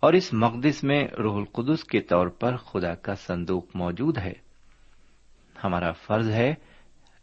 اور 0.06 0.14
اس 0.14 0.34
مقدس 0.34 0.84
میں 0.84 1.08
روح 1.08 1.38
القدس 1.38 1.84
کے 1.84 2.02
طور 2.02 2.28
پر 2.28 2.58
خدا 2.58 2.96
کا 2.96 3.16
صندوق 3.16 3.76
موجود 3.76 4.18
ہے۔ 4.18 4.34
ہمارا 5.64 5.92
فرض 5.92 6.30
ہے 6.30 6.54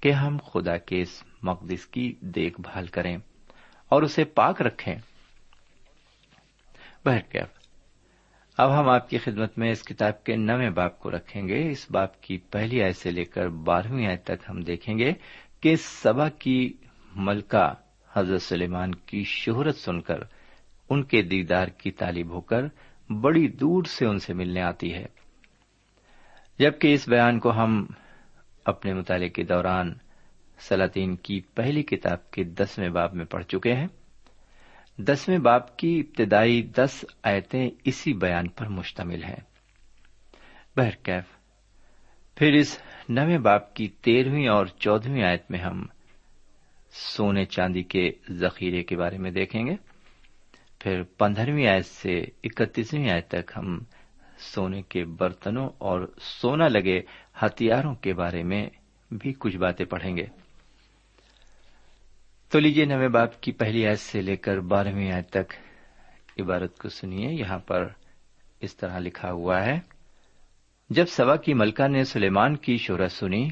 کہ 0.01 0.12
ہم 0.12 0.38
خدا 0.53 0.77
کے 0.77 1.03
اس 1.03 1.23
مقدس 1.42 1.87
کی 1.87 2.14
دیکھ 2.21 2.61
بھال 2.61 2.87
کریں 2.87 3.16
اور 3.88 4.03
اسے 4.03 4.25
پاک 4.25 4.62
رکھیں۔ 4.62 4.95
بہرکیف 7.05 7.47
اب 8.59 8.79
ہم 8.79 8.88
آپ 8.88 9.09
کی 9.09 9.18
خدمت 9.18 9.59
میں 9.59 9.71
اس 9.71 9.83
کتاب 9.83 10.25
کے 10.25 10.37
نویں 10.37 10.71
باپ 10.71 10.99
کو 10.99 11.11
رکھیں 11.11 11.49
گے۔ 11.49 11.71
اس 11.71 11.87
باپ 11.90 12.23
کی 12.23 12.38
پہلی 12.38 12.83
آئے 12.83 12.92
سے 12.92 13.11
لے 13.11 13.25
کر 13.25 13.49
بارہویں 13.49 14.07
آئے 14.07 14.16
تک 14.16 14.51
ہم 14.51 14.61
دیکھیں 14.61 14.99
گے 14.99 15.12
کہ 15.61 15.77
سبا 15.77 16.29
کی 16.29 16.73
ملکہ 17.16 17.75
حضرت 18.12 18.42
سلیمان 18.42 18.95
کی 18.95 19.25
شہرت 19.25 19.77
سن 19.77 20.01
کر 20.01 20.41
ان 20.88 21.03
کے 21.03 21.23
دیدار 21.23 21.66
کی 21.66 21.90
طالب 21.90 22.31
ہو 22.31 22.40
کر 22.40 22.62
بڑی 23.12 23.49
دور 23.49 23.85
سے 23.85 24.07
ان 24.07 24.18
سے 24.18 24.35
ملنے 24.35 24.62
آتی 24.62 24.95
ہے۔ 24.95 25.07
جبکہ 26.59 26.95
اس 26.95 27.09
بیان 27.09 27.38
کو 27.38 27.53
ہم 27.53 27.87
اپنے 28.64 28.95
مطالعے 28.95 29.29
کے 29.29 29.42
دوران 29.42 29.95
سلاطین 30.59 31.16
کی 31.16 31.40
پہلی 31.40 31.83
کتاب 31.83 32.31
کے 32.31 32.45
دسویں 32.45 32.88
باب 32.88 33.14
میں 33.14 33.25
پڑھ 33.25 33.45
چکے 33.45 33.75
ہیں۔ 33.75 33.87
دسویں 34.99 35.38
باپ 35.38 35.77
کی 35.77 36.01
ابتدائی 36.01 36.62
دس 36.62 37.05
آیتیں 37.23 37.71
اسی 37.85 38.12
بیان 38.12 38.49
پر 38.49 38.68
مشتمل 38.68 39.25
ہیں۔ 39.25 39.40
بہرکیف 40.77 41.25
پھر 42.35 42.53
اس 42.53 42.83
نویں 43.09 43.38
باپ 43.38 43.75
کی 43.75 43.88
تیرہویں 43.88 44.49
اور 44.49 44.66
چودہویں 44.66 45.23
آیت 45.23 45.51
میں 45.51 45.61
ہم 45.61 45.87
سونے 46.90 47.45
چاندی 47.45 47.83
کے 47.83 48.11
ذخیرے 48.31 48.83
کے 48.83 48.97
بارے 48.97 49.18
میں 49.18 49.31
دیکھیں 49.31 49.66
گے۔ 49.66 49.91
پھر 50.83 51.03
پندرہویں 51.03 51.66
آیت 51.66 51.87
سے 51.87 52.25
اکتیسویں 52.45 53.11
آیت 53.11 53.29
تک 53.29 53.53
ہم 53.57 53.79
سونے 54.38 54.83
کے 54.83 55.05
برتنوں 55.05 55.71
اور 55.79 56.12
سونا 56.21 56.68
لگے 56.68 57.01
ہتھیاروں 57.42 57.95
کے 57.95 58.14
بارے 58.14 58.42
میں 58.42 58.71
بھی 59.11 59.33
کچھ 59.38 59.57
باتیں 59.57 59.87
پڑھیں 59.87 60.16
گے۔ 60.16 60.27
تو 62.51 62.59
لیجیے 62.59 62.85
نویں 62.85 63.09
باپ 63.09 63.40
کی 63.40 63.53
پہلی 63.53 63.87
آیت 63.87 63.99
سے 63.99 64.23
لے 64.23 64.37
کر 64.37 64.59
بارہویں 64.59 65.12
آیت 65.12 65.31
تک 65.31 65.53
عبارت 66.40 66.79
کو 66.79 66.88
سنیے۔ 66.88 67.33
یہاں 67.33 67.59
پر 67.59 67.88
اس 68.61 68.77
طرح 68.77 68.99
لکھا 68.99 69.33
ہوا 69.33 69.64
ہے، 69.64 69.81
جب 70.90 71.07
سوا 71.07 71.37
کی 71.37 71.55
ملکہ 71.55 71.88
نے 71.88 72.05
سلیمان 72.05 72.57
کی 72.57 72.77
شہرت 72.77 73.12
سنی 73.12 73.49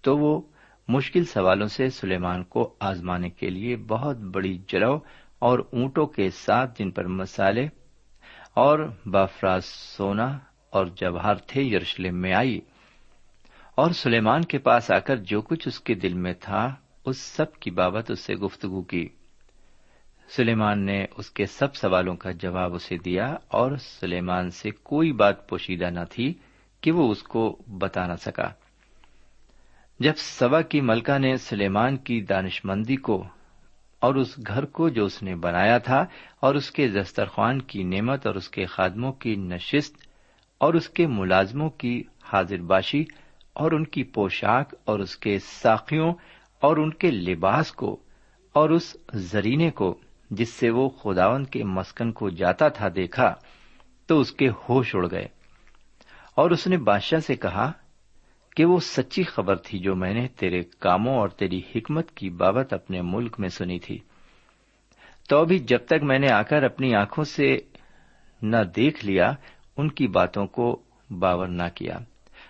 تو 0.00 0.18
وہ 0.18 0.40
مشکل 0.88 1.24
سوالوں 1.24 1.66
سے 1.66 1.88
سلیمان 1.88 2.44
کو 2.44 2.74
آزمانے 2.80 3.30
کے 3.30 3.50
لیے 3.50 3.76
بہت 3.76 4.16
بڑی 4.16 4.58
جلو 4.68 4.98
اور 5.44 5.58
اونٹوں 5.58 6.06
کے 6.06 6.30
ساتھ 6.30 6.78
جن 6.78 6.90
پر 6.90 7.06
مسالے 7.06 7.68
اور 8.54 8.92
بافراز 9.06 9.64
سونا 9.64 10.38
اور 10.70 10.86
جواہر 10.86 11.34
تھے، 11.34 11.62
یروشلم 11.62 12.16
میں 12.16 12.34
آئی۔ 12.34 12.60
اور 13.74 13.90
سلیمان 13.90 14.44
کے 14.44 14.58
پاس 14.58 14.90
آ 14.90 14.98
کر 14.98 15.16
جو 15.16 15.40
کچھ 15.40 15.68
اس 15.68 15.80
کے 15.80 15.94
دل 15.94 16.14
میں 16.14 16.32
تھا، 16.40 16.74
اس 17.04 17.18
سب 17.18 17.54
کی 17.54 17.70
بابت 17.70 18.10
اس 18.10 18.20
سے 18.20 18.34
گفتگو 18.34 18.82
کی۔ 18.82 19.08
سلیمان 20.28 20.86
نے 20.86 21.06
اس 21.16 21.30
کے 21.30 21.46
سب 21.46 21.74
سوالوں 21.74 22.16
کا 22.16 22.30
جواب 22.30 22.74
اسے 22.74 22.96
دیا 22.96 23.36
اور 23.48 23.76
سلیمان 23.76 24.50
سے 24.50 24.70
کوئی 24.70 25.12
بات 25.12 25.48
پوشیدہ 25.48 25.90
نہ 25.90 26.04
تھی 26.10 26.34
کہ 26.80 26.92
وہ 26.92 27.10
اس 27.10 27.22
کو 27.22 27.58
بتا 27.78 28.06
نہ 28.06 28.16
سکا۔ 28.16 28.48
جب 30.00 30.12
سبا 30.16 30.60
کی 30.60 30.80
ملکہ 30.80 31.18
نے 31.18 31.36
سلیمان 31.36 31.96
کی 31.96 32.20
دانش 32.20 32.64
مندی 32.64 32.96
کو 32.96 33.24
اور 34.04 34.14
اس 34.14 34.36
گھر 34.46 34.64
کو 34.64 34.88
جو 34.88 35.04
اس 35.04 35.22
نے 35.22 35.34
بنایا 35.36 35.78
تھا، 35.78 36.04
اور 36.40 36.54
اس 36.54 36.70
کے 36.70 36.88
دسترخوان 36.88 37.60
کی 37.62 37.82
نعمت 37.82 38.26
اور 38.26 38.34
اس 38.34 38.48
کے 38.48 38.64
خادموں 38.66 39.12
کی 39.12 39.34
نشست 39.36 39.96
اور 40.60 40.74
اس 40.74 40.88
کے 40.88 41.06
ملازموں 41.06 41.70
کی 41.70 42.02
حاضر 42.22 42.62
باشی 42.62 43.04
اور 43.56 43.72
ان 43.72 43.84
کی 43.84 44.02
پوشاک 44.02 44.74
اور 44.84 44.98
اس 44.98 45.16
کے 45.16 45.38
ساخیوں 45.38 46.12
اور 46.62 46.76
ان 46.76 46.90
کے 46.90 47.10
لباس 47.10 47.72
کو 47.72 47.96
اور 48.54 48.70
اس 48.70 48.96
زرینے 49.14 49.70
کو 49.70 49.94
جس 50.30 50.48
سے 50.48 50.70
وہ 50.70 50.88
خداون 50.88 51.44
کے 51.44 51.64
مسکن 51.64 52.12
کو 52.12 52.28
جاتا 52.30 52.68
تھا 52.68 52.88
دیکھا، 52.96 53.34
تو 54.08 54.20
اس 54.20 54.32
کے 54.32 54.48
ہوش 54.48 54.94
اڑ 54.94 55.06
گئے۔ 55.10 55.26
اور 56.34 56.50
اس 56.50 56.66
نے 56.66 56.76
بادشاہ 56.76 57.18
سے 57.18 57.36
کہا 57.36 57.72
کہ 58.54 58.64
وہ 58.64 58.78
سچی 58.80 59.22
خبر 59.22 59.56
تھی 59.56 59.78
جو 59.78 59.96
میں 59.96 60.14
نے 60.14 60.28
تیرے 60.28 60.62
کاموں 60.78 61.14
اور 61.14 61.28
تیری 61.28 61.62
حکمت 61.74 62.10
کی 62.10 62.30
بابت 62.30 62.72
اپنے 62.72 63.02
ملک 63.02 63.40
میں 63.40 63.48
سنی 63.48 63.78
تھی۔ 63.78 63.98
تو 65.28 65.38
ابھی 65.38 65.58
جب 65.58 65.86
تک 65.86 66.02
میں 66.02 66.18
نے 66.18 66.30
آ 66.32 66.42
کر 66.42 66.62
اپنی 66.62 66.94
آنکھوں 66.94 67.24
سے 67.24 67.58
نہ 68.42 68.56
دیکھ 68.76 69.04
لیا، 69.04 69.32
ان 69.76 69.88
کی 69.88 70.06
باتوں 70.06 70.46
کو 70.46 70.82
باور 71.10 71.48
نہ 71.48 71.62
کیا۔ 71.74 71.94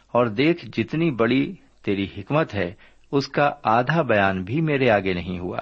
اور 0.09 0.27
دیکھ 0.27 0.67
جتنی 0.73 1.11
بڑی 1.11 1.55
تیری 1.85 2.07
حکمت 2.17 2.55
ہے، 2.55 2.75
اس 3.13 3.29
کا 3.29 3.51
آدھا 3.63 4.03
بیان 4.03 4.43
بھی 4.43 4.61
میرے 4.61 4.91
آگے 4.91 5.15
نہیں 5.15 5.39
ہوا۔ 5.39 5.59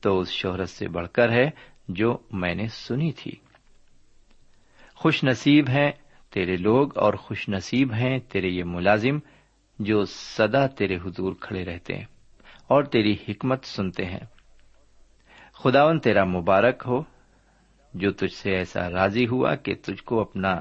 تو 0.00 0.20
اس 0.20 0.28
شہرت 0.28 0.68
سے 0.68 0.88
بڑھ 0.88 1.08
کر 1.08 1.32
ہے 1.32 1.50
جو 1.88 2.18
میں 2.32 2.54
نے 2.54 2.68
سنی 2.68 3.12
تھی۔ 3.12 3.32
خوش 4.94 5.24
نصیب 5.24 5.68
ہیں 5.68 5.90
تیرے 6.30 6.56
لوگ 6.56 6.98
اور 6.98 7.14
خوش 7.14 7.48
نصیب 7.48 7.92
ہیں، 7.92 8.18
تیرے 8.18 8.48
یہ 8.48 8.64
ملازم 8.64 9.18
جو 9.78 10.04
سدا 10.04 10.66
تیرے 10.66 10.96
حضور 10.96 11.32
کھڑے 11.40 11.64
رہتے 11.64 11.94
ہیں 11.94 12.04
اور 12.66 12.84
تیری 12.84 13.16
حکمت 13.28 13.64
سنتے 13.64 14.04
ہیں۔ 14.04 14.20
خداون 15.52 15.98
تیرا 15.98 16.24
مبارک 16.24 16.82
ہو، 16.86 17.02
جو 17.94 18.12
تجھ 18.12 18.34
سے 18.34 18.50
ایسا 18.52 18.90
راضی 18.90 19.26
ہوا 19.26 19.54
کہ 19.54 19.74
تجھ 19.82 20.02
کو 20.02 20.20
اپنا 20.20 20.60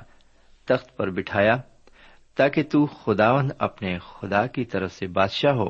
تخت 0.66 0.98
پر 0.98 1.10
بٹھایا، 1.10 1.58
تاکہ 2.36 2.64
تو 2.64 2.86
خداون 2.86 3.50
اپنے 3.60 3.98
خدا 4.00 4.48
کی 4.48 4.66
طرف 4.66 4.92
سے 4.92 5.08
بادشاہ 5.08 5.52
ہو۔ 5.52 5.70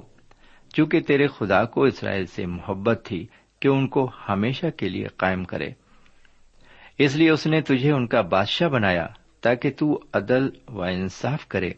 چونکہ 0.73 0.99
تیرے 0.99 1.27
خدا 1.27 1.63
کو 1.63 1.83
اسرائیل 1.83 2.25
سے 2.25 2.45
محبت 2.45 3.01
تھی 3.05 3.27
کہ 3.59 3.67
ان 3.67 3.87
کو 3.87 4.11
ہمیشہ 4.29 4.65
کے 4.77 4.89
لیے 4.89 5.07
قائم 5.07 5.43
کرے۔ 5.43 5.69
اس 6.97 7.15
لیے 7.15 7.29
اس 7.29 7.47
نے 7.47 7.61
تجھے 7.61 7.91
ان 7.91 8.07
کا 8.07 8.21
بادشاہ 8.21 8.67
بنایا۔ 8.67 9.07
تاکہ 9.41 9.71
تو 9.77 9.99
عدل 10.13 10.49
و 10.67 10.83
انصاف 10.83 11.47
کرے۔ 11.47 11.71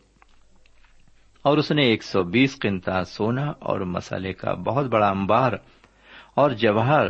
اور 1.41 1.57
اس 1.57 1.71
نے 1.71 1.83
ایک 1.83 2.03
سو 2.03 2.23
بیس 2.23 2.59
قنتا 2.59 3.03
سونا 3.03 3.51
اور 3.59 3.79
مسالے 3.79 4.33
کا 4.33 4.53
بہت 4.53 4.85
بڑا 4.85 5.09
انبار 5.09 5.51
اور 6.35 6.51
جواہر 6.51 7.07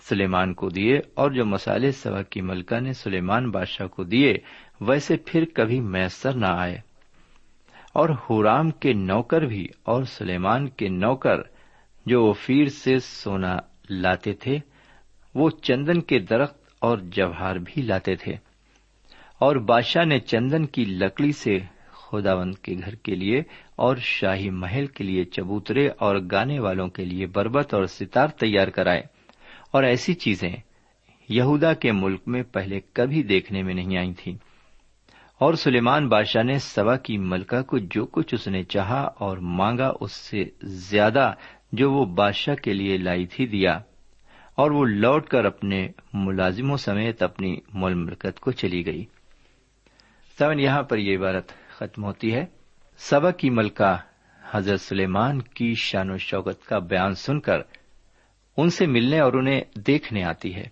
سلیمان 0.00 0.54
کو 0.54 0.68
دیے 0.68 1.00
اور 1.14 1.30
جو 1.30 1.44
مسالے 1.44 1.92
سوا 1.92 2.22
کی 2.22 2.40
ملکہ 2.40 2.80
نے 2.80 2.92
سلیمان 2.92 3.50
بادشاہ 3.50 3.86
کو 3.86 4.04
دیے، 4.04 4.34
ویسے 4.80 5.16
پھر 5.26 5.44
کبھی 5.54 5.80
میسر 5.80 6.32
نہ 6.32 6.46
آئے۔ 6.46 6.78
اور 7.92 8.08
ہورام 8.08 8.70
کے 8.70 8.92
نوکر 8.92 9.42
بھی 9.42 9.68
اور 9.82 10.04
سلیمان 10.04 10.68
کے 10.68 10.88
نوکر 10.88 11.36
جو 12.06 12.24
اوفیر 12.24 12.66
سے 12.66 12.98
سونا 12.98 13.56
لاتے 13.90 14.32
تھے، 14.32 14.58
وہ 15.34 15.50
چندن 15.50 16.00
کے 16.00 16.18
درخت 16.18 16.58
اور 16.80 16.98
جوہار 16.98 17.56
بھی 17.56 17.82
لاتے 17.82 18.16
تھے۔ 18.16 18.36
اور 19.38 19.56
بادشاہ 19.56 20.04
نے 20.04 20.18
چندن 20.18 20.66
کی 20.66 20.84
لکڑی 20.84 21.32
سے 21.32 21.58
خداوند 21.90 22.54
کے 22.54 22.74
گھر 22.84 22.94
کے 22.94 23.14
لیے 23.14 23.42
اور 23.76 23.96
شاہی 23.96 24.50
محل 24.50 24.86
کے 24.86 25.04
لیے 25.04 25.24
چبوترے 25.24 25.88
اور 25.88 26.16
گانے 26.30 26.58
والوں 26.58 26.88
کے 26.88 27.04
لیے 27.04 27.26
بربت 27.26 27.74
اور 27.74 27.84
ستار 27.84 28.28
تیار 28.28 28.68
کرائے۔ 28.68 29.02
اور 29.72 29.82
ایسی 29.82 30.14
چیزیں 30.14 30.56
یہودا 31.28 31.74
کے 31.74 31.92
ملک 31.92 32.20
میں 32.26 32.42
پہلے 32.42 32.80
کبھی 32.92 33.22
دیکھنے 33.22 33.62
میں 33.62 33.74
نہیں 33.74 33.98
آئی 33.98 34.14
تھیں۔ 34.14 34.34
اور 35.40 35.54
سلیمان 35.54 36.08
بادشاہ 36.08 36.42
نے 36.42 36.58
سوا 36.58 36.96
کی 36.96 37.18
ملکہ 37.18 37.62
کو 37.62 37.78
جو 37.78 38.06
کچھ 38.06 38.34
اس 38.34 38.48
نے 38.48 38.62
چاہا 38.62 39.00
اور 39.00 39.38
مانگا 39.38 39.92
اس 40.00 40.12
سے 40.12 40.44
زیادہ 40.62 41.32
جو 41.72 41.92
وہ 41.92 42.04
بادشاہ 42.04 42.54
کے 42.54 42.72
لیے 42.72 42.96
لائی 42.96 43.26
تھی 43.26 43.46
دیا۔ 43.46 43.80
اور 44.54 44.70
وہ 44.70 44.84
لوٹ 44.84 45.26
کر 45.26 45.44
اپنے 45.44 45.88
ملازموں 46.12 46.76
سمیت 46.76 47.22
اپنی 47.22 47.56
مل 47.74 47.94
ملکت 47.94 48.40
کو 48.40 48.50
چلی 48.50 48.86
گئی۔ 48.86 49.04
سمن 50.38 50.60
یہاں 50.60 50.82
پر 50.82 50.98
یہ 50.98 51.18
عبارت 51.18 51.52
ختم 51.68 52.04
ہوتی 52.04 52.34
ہے۔ 52.34 52.44
سبا 52.98 53.30
کی 53.30 53.50
ملکہ 53.50 53.96
حضرت 54.50 54.80
سلیمان 54.80 55.42
کی 55.42 55.74
شان 55.74 56.10
و 56.10 56.18
شوکت 56.18 56.66
کا 56.66 56.78
بیان 56.78 57.14
سن 57.14 57.40
کر 57.40 57.60
ان 58.56 58.70
سے 58.70 58.86
ملنے 58.86 59.20
اور 59.20 59.32
انہیں 59.32 59.60
دیکھنے 59.76 60.24
آتی 60.24 60.54
ہے۔ 60.54 60.64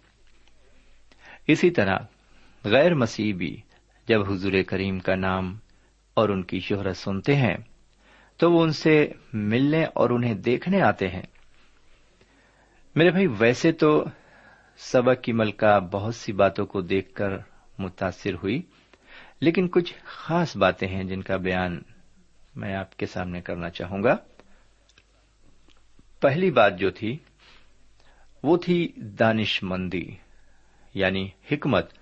اسی 1.47 1.71
طرح 1.71 1.99
غیر 2.65 2.95
مسیح 2.95 3.35
بھی 3.35 3.61
جب 4.09 4.33
حضور 4.33 4.53
کریم 4.67 4.99
کا 4.99 5.15
نام 5.15 5.59
اور 6.15 6.29
ان 6.29 6.43
کی 6.43 6.61
شہرت 6.61 6.97
سنتے 6.97 7.35
ہیں، 7.35 7.57
تو 8.37 8.53
وہ 8.53 8.63
ان 8.63 8.73
سے 8.73 9.13
ملنے 9.33 9.85
اور 9.85 10.11
انہیں 10.11 10.35
دیکھنے 10.35 10.81
آتے 10.81 11.09
ہیں۔ 11.09 11.27
میرے 12.95 13.11
بھائی، 13.11 13.27
ویسے 13.39 13.73
تو 13.73 14.05
سبا 14.77 15.15
کی 15.15 15.33
ملکہ 15.33 15.81
بہت 15.81 16.15
سی 16.15 16.33
باتوں 16.33 16.67
کو 16.67 16.81
دیکھ 16.81 17.15
کر 17.15 17.31
متاثر 17.79 18.35
ہوئی۔ 18.35 18.63
لیکن 19.41 19.69
کچھ 19.69 19.95
خاص 20.05 20.57
باتیں 20.57 20.89
ہیں 20.89 21.05
جن 21.05 21.23
کا 21.23 21.37
بیان 21.37 21.83
میں 22.57 22.77
آپ 22.77 22.97
کے 22.97 23.07
سامنے 23.07 23.41
کرنا 23.41 23.71
چاہوں 23.71 24.03
گا۔ 24.03 24.17
پہلی 26.21 26.51
بات 26.51 26.79
جو 26.79 26.91
تھی، 26.91 27.17
وہ 28.43 28.57
تھی 28.57 28.93
دانش 28.97 29.63
مندی 29.63 30.15
یعنی 30.95 31.29
حکمت۔ 31.53 31.93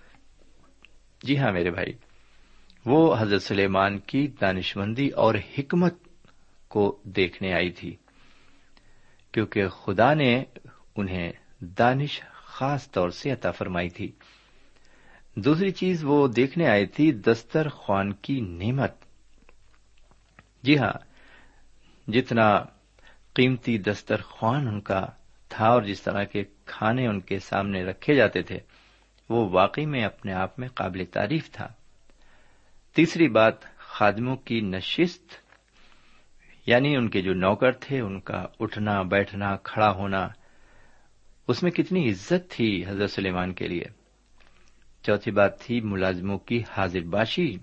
جی 1.23 1.39
ہاں 1.39 1.53
میرے 1.53 1.71
بھائی، 1.71 1.93
وہ 2.87 3.17
حضرت 3.19 3.43
سلیمان 3.43 3.99
کی 3.99 4.29
دانش 4.41 4.77
مندی 4.77 5.09
اور 5.09 5.35
حکمت 5.59 5.95
کو 6.69 7.01
دیکھنے 7.05 7.55
آئی 7.55 7.71
تھی، 7.71 7.97
کیونکہ 9.33 9.69
خدا 9.69 10.15
نے 10.15 10.45
انہیں 10.97 11.33
دانش 11.61 12.21
خاص 12.33 12.91
طور 12.91 13.11
سے 13.11 13.31
عطا 13.31 13.51
فرمائی 13.51 13.91
تھی۔ 13.91 14.13
دوسری 15.37 15.71
چیز 15.71 16.05
وہ 16.05 16.29
دیکھنے 16.29 16.69
آئی 16.69 16.87
تھی، 16.87 17.13
دستر 17.13 17.69
خوان 17.69 18.13
کی 18.13 18.41
نعمت۔ 18.41 18.93
جی 20.63 20.79
ہاں 20.79 20.93
جتنا 22.11 22.65
قیمتی 23.35 23.79
دستر 23.79 24.23
خوان 24.23 24.69
ان 24.69 24.81
کا 24.81 25.07
تھا 25.49 25.67
اور 25.67 25.83
جس 25.83 26.03
طرح 26.03 26.25
کے 26.25 26.45
کھانے 26.65 27.07
ان 27.07 27.21
کے 27.21 27.39
سامنے 27.39 27.85
رکھے 27.85 28.15
جاتے 28.15 28.43
تھے، 28.43 28.59
وہ 29.29 29.49
واقعی 29.51 29.87
میں 29.87 30.05
اپنے 30.05 30.33
آپ 30.33 30.59
میں 30.59 30.69
قابل 30.69 31.05
تعریف 31.05 31.51
تھا۔ 31.51 31.69
تیسری 32.95 33.29
بات، 33.29 33.77
خادموں 33.79 34.37
کی 34.37 34.61
نشست 34.61 35.33
یعنی 36.67 36.97
ان 36.97 37.09
کے 37.09 37.23
جو 37.23 37.35
نوکر 37.35 37.73
تھے، 37.73 38.01
ان 38.01 38.21
کا 38.21 38.47
اٹھنا، 38.61 39.03
بیٹھنا، 39.03 39.57
کھڑا 39.57 39.91
ہونا، 39.91 40.29
اس 41.49 41.63
میں 41.63 41.71
کتنی 41.71 42.11
عزت 42.11 42.51
تھی 42.51 42.85
حضرت 42.87 43.11
سلیمان 43.11 43.53
کے 43.53 43.69
لیے۔ 43.69 43.85
چوتھی 45.07 45.31
بات 45.31 45.61
تھی 45.61 45.81
ملازموں 45.81 46.39
کی 46.39 46.63
حاضر 46.77 47.01
باشی۔ 47.01 47.57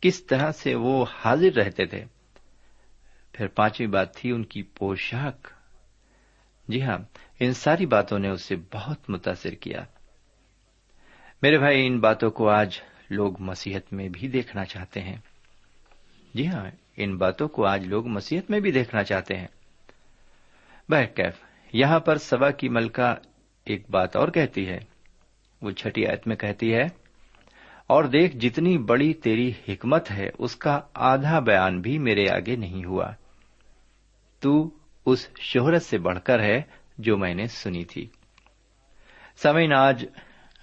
کس 0.00 0.24
طرح 0.24 0.52
سے 0.52 0.74
وہ 0.74 1.04
حاضر 1.24 1.52
رہتے 1.56 1.86
تھے؟ 1.86 2.04
پھر 3.32 3.46
پانچویں 3.46 3.88
بات 3.88 4.16
تھی 4.16 4.30
ان 4.30 4.44
کی 4.44 4.62
پوشاک۔ 4.62 5.48
جی 6.68 6.82
ہاں 6.82 6.98
ان 7.40 7.52
ساری 7.52 7.86
باتوں 7.86 8.18
نے 8.18 8.28
اسے 8.28 8.56
بہت 8.72 9.10
متاثر 9.10 9.50
کیا۔ 9.50 9.84
میرے 11.42 11.58
بھائی، 11.58 11.86
ان 11.86 12.00
باتوں 12.00 12.30
کو 12.30 12.48
آج 12.48 12.78
لوگ 13.10 13.40
مسیحت 13.40 13.92
میں 13.92 14.08
بھی 14.08 14.28
دیکھنا 14.28 14.64
چاہتے 14.64 15.00
ہیں۔ 15.00 15.16
جی 16.34 16.48
ہاں 16.48 16.70
ان 16.96 17.16
باتوں 17.16 17.48
کو 17.48 17.66
آج 17.66 17.86
لوگ 17.86 18.06
مسیحت 18.06 18.50
میں 18.50 18.60
بھی 18.60 18.72
دیکھنا 18.72 19.04
چاہتے 19.04 19.36
ہیں۔ 19.36 19.48
بہرکیف، 20.88 21.34
یہاں 21.72 22.00
پر 22.00 22.18
سبا 22.18 22.50
کی 22.50 22.68
ملکہ 22.68 23.14
ایک 23.64 23.90
بات 23.90 24.16
اور 24.16 24.28
کہتی 24.28 24.68
ہے۔ 24.68 24.80
وہ 25.62 25.70
چھٹی 25.70 26.06
آیت 26.06 26.26
میں 26.26 26.36
کہتی 26.36 26.72
ہے، 26.74 26.84
اور 27.86 28.04
دیکھ 28.04 28.36
جتنی 28.36 28.76
بڑی 28.78 29.12
تیری 29.14 29.50
حکمت 29.68 30.10
ہے، 30.10 30.28
اس 30.38 30.56
کا 30.56 30.78
آدھا 31.04 31.38
بیان 31.40 31.80
بھی 31.80 31.98
میرے 31.98 32.28
آگے 32.30 32.56
نہیں 32.56 32.84
ہوا۔ 32.84 33.10
تو 34.42 34.70
اس 35.06 35.26
شہرت 35.40 35.82
سے 35.82 35.98
بڑھ 35.98 36.18
کر 36.20 36.42
ہے 36.42 36.60
جو 36.98 37.16
میں 37.16 37.34
نے 37.34 37.46
سنی 37.46 37.84
تھی۔ 37.84 38.06
سمعین 39.36 39.72
آج 39.72 40.04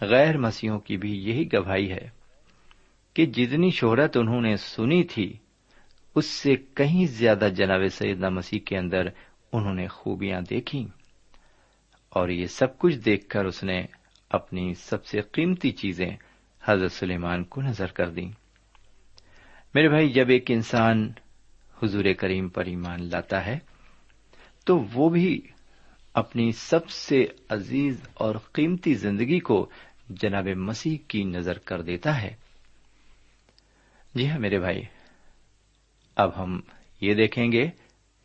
غیر 0.01 0.37
مسیحوں 0.37 0.79
کی 0.79 0.97
بھی 0.97 1.11
یہی 1.19 1.45
گواہی 1.53 1.91
ہے 1.91 2.07
کہ 3.15 3.25
جتنی 3.25 3.69
شہرت 3.69 4.17
انہوں 4.17 4.41
نے 4.41 4.55
سنی 4.57 5.03
تھی، 5.03 5.31
اس 6.15 6.25
سے 6.25 6.55
کہیں 6.75 7.05
زیادہ 7.05 7.47
جناب 7.55 7.87
سیدنا 7.91 8.29
مسیح 8.29 8.59
کے 8.65 8.77
اندر 8.77 9.07
انہوں 9.53 9.73
نے 9.73 9.87
خوبیاں 9.87 10.41
دیکھی 10.49 10.85
اور 12.11 12.29
یہ 12.29 12.45
سب 12.47 12.77
کچھ 12.77 12.95
دیکھ 12.95 13.27
کر 13.29 13.45
اس 13.45 13.63
نے 13.63 13.81
اپنی 14.33 14.73
سب 14.73 15.05
سے 15.05 15.21
قیمتی 15.21 15.71
چیزیں 15.71 16.09
حضرت 16.63 16.91
سلیمان 16.91 17.43
کو 17.43 17.61
نظر 17.61 17.87
کر 17.87 18.09
دیں۔ 18.09 18.31
میرے 19.73 19.89
بھائی، 19.89 20.09
جب 20.09 20.29
ایک 20.29 20.51
انسان 20.51 21.11
حضور 21.83 22.05
کریم 22.19 22.49
پر 22.49 22.65
ایمان 22.65 23.03
لاتا 23.03 23.45
ہے، 23.45 23.59
تو 24.65 24.79
وہ 24.93 25.09
بھی 25.09 25.41
اپنی 26.13 26.51
سب 26.51 26.89
سے 26.89 27.25
عزیز 27.49 28.01
اور 28.13 28.35
قیمتی 28.51 28.93
زندگی 28.93 29.39
کو 29.39 29.69
جناب 30.09 30.47
مسیح 30.47 30.97
کی 31.07 31.23
نظر 31.23 31.57
کر 31.57 31.81
دیتا 31.81 32.21
ہے۔ 32.21 32.35
جی 34.15 34.29
ہاں 34.29 34.39
میرے 34.39 34.59
بھائی، 34.59 34.81
اب 36.15 36.43
ہم 36.43 36.59
یہ 37.01 37.13
دیکھیں 37.13 37.51
گے 37.51 37.69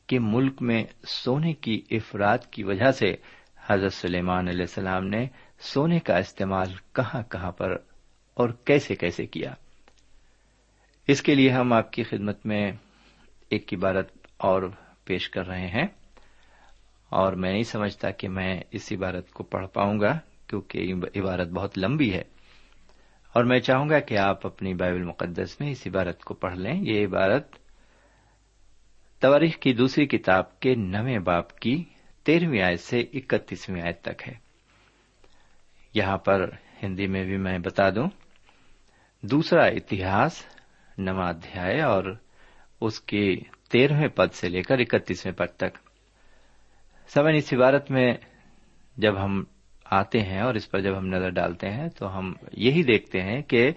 کہ 0.07 0.19
ملک 0.21 0.63
میں 0.63 0.85
سونے 1.09 1.53
کی 1.53 1.83
افراد 1.91 2.39
کی 2.51 2.63
وجہ 2.63 2.91
سے 2.93 3.17
حضرت 3.67 3.93
سلیمان 3.93 4.49
علیہ 4.49 4.61
السلام 4.61 5.07
نے 5.07 5.27
سونے 5.61 5.99
کا 5.99 6.17
استعمال 6.17 6.69
کہاں 6.93 7.23
کہاں 7.23 7.53
پر 7.53 7.77
اور 8.35 8.49
کیسے 8.49 8.95
کیسے 8.95 9.27
کیا؟ 9.27 9.55
اس 11.07 11.23
کے 11.23 11.35
لیے 11.35 11.51
ہم 11.51 11.73
آپ 11.73 11.93
کی 11.93 12.03
خدمت 12.03 12.47
میں 12.47 12.73
ایک 13.49 13.75
عبارت 13.75 14.13
اور 14.37 14.63
پیش 15.05 15.31
کر 15.31 15.47
رہے 15.47 15.67
ہیں 15.67 15.87
اور 17.09 17.33
میں 17.33 17.53
نہیں 17.53 17.63
سمجھتا 17.63 18.11
کہ 18.11 18.29
میں 18.29 18.61
اس 18.71 18.93
عبارت 18.93 19.31
کو 19.31 19.45
پڑھ 19.45 19.67
پاؤں 19.67 20.01
گا 20.01 20.19
کیونکہ 20.47 20.95
عبارت 21.17 21.49
بہت 21.49 21.79
لمبی 21.79 22.13
ہے 22.13 22.23
اور 23.33 23.45
میں 23.45 23.61
چاہوں 23.61 23.89
گا 23.89 24.01
کہ 24.01 24.19
آپ 24.19 24.47
اپنی 24.47 24.75
بائبل 24.75 25.03
مقدس 25.03 25.61
میں 25.61 25.71
اس 25.71 25.87
عبارت 25.87 26.25
کو 26.25 26.35
پڑھ 26.35 26.59
لیں۔ 26.59 26.75
یہ 26.75 27.07
عبارت 27.07 27.57
تواریخ 29.21 29.57
کی 29.57 29.73
دوسری 29.73 30.07
کتاب 30.07 30.61
کے 30.61 30.75
نویں 30.75 31.19
باپ 31.19 31.59
کی 31.59 31.85
تیرہویں 32.25 32.63
آیت 32.63 32.81
سے 32.81 33.01
اکتیسویں 33.01 33.83
آیت 33.83 34.03
تک 34.03 34.29
ہے۔ 34.29 34.48
یہاں 35.99 36.19
پر 36.19 36.51
ہندی 36.83 37.07
میں 37.07 37.25
بھی 37.25 37.37
میں 37.37 37.59
بتا 37.59 37.91
دوں۔ 37.91 38.09
دوسرا 39.23 39.65
اتہاس 39.65 40.45
نواں 40.99 41.33
اور 41.83 42.05
اس 42.81 43.01
کے 43.01 43.37
تیرہویں 43.71 44.09
پد 44.09 44.35
سے 44.35 44.49
لے 44.49 44.63
کر 44.63 44.79
اکتیسویں 44.79 45.35
پد 45.35 45.57
تک۔ 45.57 45.79
سمن 47.09 47.35
اس 47.35 47.53
عبارت 47.53 47.91
میں 47.91 48.15
جب 48.97 49.25
ہم 49.25 49.45
آتے 49.85 50.21
ہیں 50.21 50.41
اور 50.41 50.55
اس 50.55 50.71
پر 50.71 50.81
جب 50.81 50.99
ہم 50.99 51.07
نظر 51.07 51.31
ڈالتے 51.31 51.71
ہیں 51.71 51.89
تو 51.89 52.19
ہم 52.19 52.33
یہی 52.53 52.83
دیکھتے 52.83 53.23
ہیں 53.23 53.43
کہ 53.43 53.71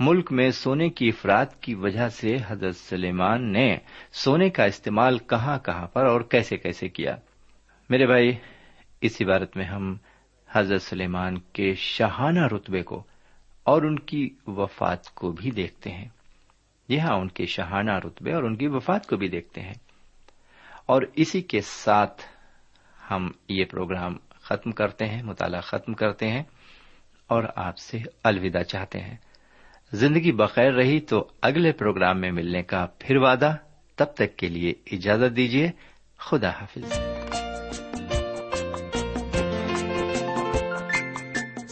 ملک 0.00 0.32
میں 0.32 0.50
سونے 0.50 0.88
کی 0.88 1.08
افراد 1.08 1.46
کی 1.60 1.74
وجہ 1.74 2.08
سے 2.08 2.36
حضرت 2.46 2.76
سلیمان 2.76 3.52
نے 3.52 3.76
سونے 4.12 4.50
کا 4.50 4.64
استعمال 4.64 5.18
کہاں 5.18 5.58
کہاں 5.58 5.86
پر 5.86 6.06
اور 6.06 6.20
کیسے 6.20 6.56
کیسے 6.56 6.88
کیا۔ 6.88 7.16
میرے 7.90 8.06
بھائی، 8.06 8.32
اس 9.00 9.22
عبارت 9.22 9.56
میں 9.56 9.64
ہم 9.64 9.96
حضرت 10.54 10.82
سلیمان 10.82 11.38
کے 11.38 11.74
شاہانہ 11.74 12.46
رتبے 12.46 12.82
کو 12.82 13.02
اور 13.64 13.82
ان 13.82 13.98
کی 13.98 14.30
وفات 14.46 15.14
کو 15.14 15.32
بھی 15.32 15.50
دیکھتے 15.50 15.90
ہیں۔ 15.90 16.08
جی 16.88 17.00
ہاں 17.00 17.16
ان 17.16 17.28
کے 17.28 17.46
شاہانہ 17.46 17.90
رتبے 17.90 18.32
اور 18.32 18.42
ان 18.42 18.56
کی 18.56 18.66
وفات 18.66 19.06
کو 19.06 19.16
بھی 19.16 19.28
دیکھتے 19.28 19.60
ہیں۔ 19.60 19.74
اور 20.86 21.02
اسی 21.14 21.42
کے 21.42 21.60
ساتھ 21.60 22.22
ہم 23.10 23.30
یہ 23.48 23.64
پروگرام 23.64 24.16
ختم 24.40 24.72
کرتے 24.72 25.06
ہیں، 25.06 25.22
مطالعہ 25.22 25.60
ختم 25.60 25.94
کرتے 25.94 26.28
ہیں 26.28 26.42
اور 27.26 27.44
آپ 27.56 27.78
سے 27.78 27.98
الوداع 28.24 28.62
چاہتے 28.62 29.00
ہیں۔ 29.00 29.16
زندگی 29.92 30.32
بخیر 30.32 30.72
رہی 30.72 31.00
تو 31.00 31.28
اگلے 31.42 31.72
پروگرام 31.72 32.20
میں 32.20 32.30
ملنے 32.30 32.62
کا 32.62 32.86
پھر 32.98 33.16
وعدہ۔ 33.16 33.56
تب 33.96 34.06
تک 34.14 34.36
کے 34.36 34.48
لیے 34.48 34.72
اجازت 34.92 35.36
دیجیے 35.36 35.70
خدا 36.18 36.50
حافظ۔ 36.50 36.98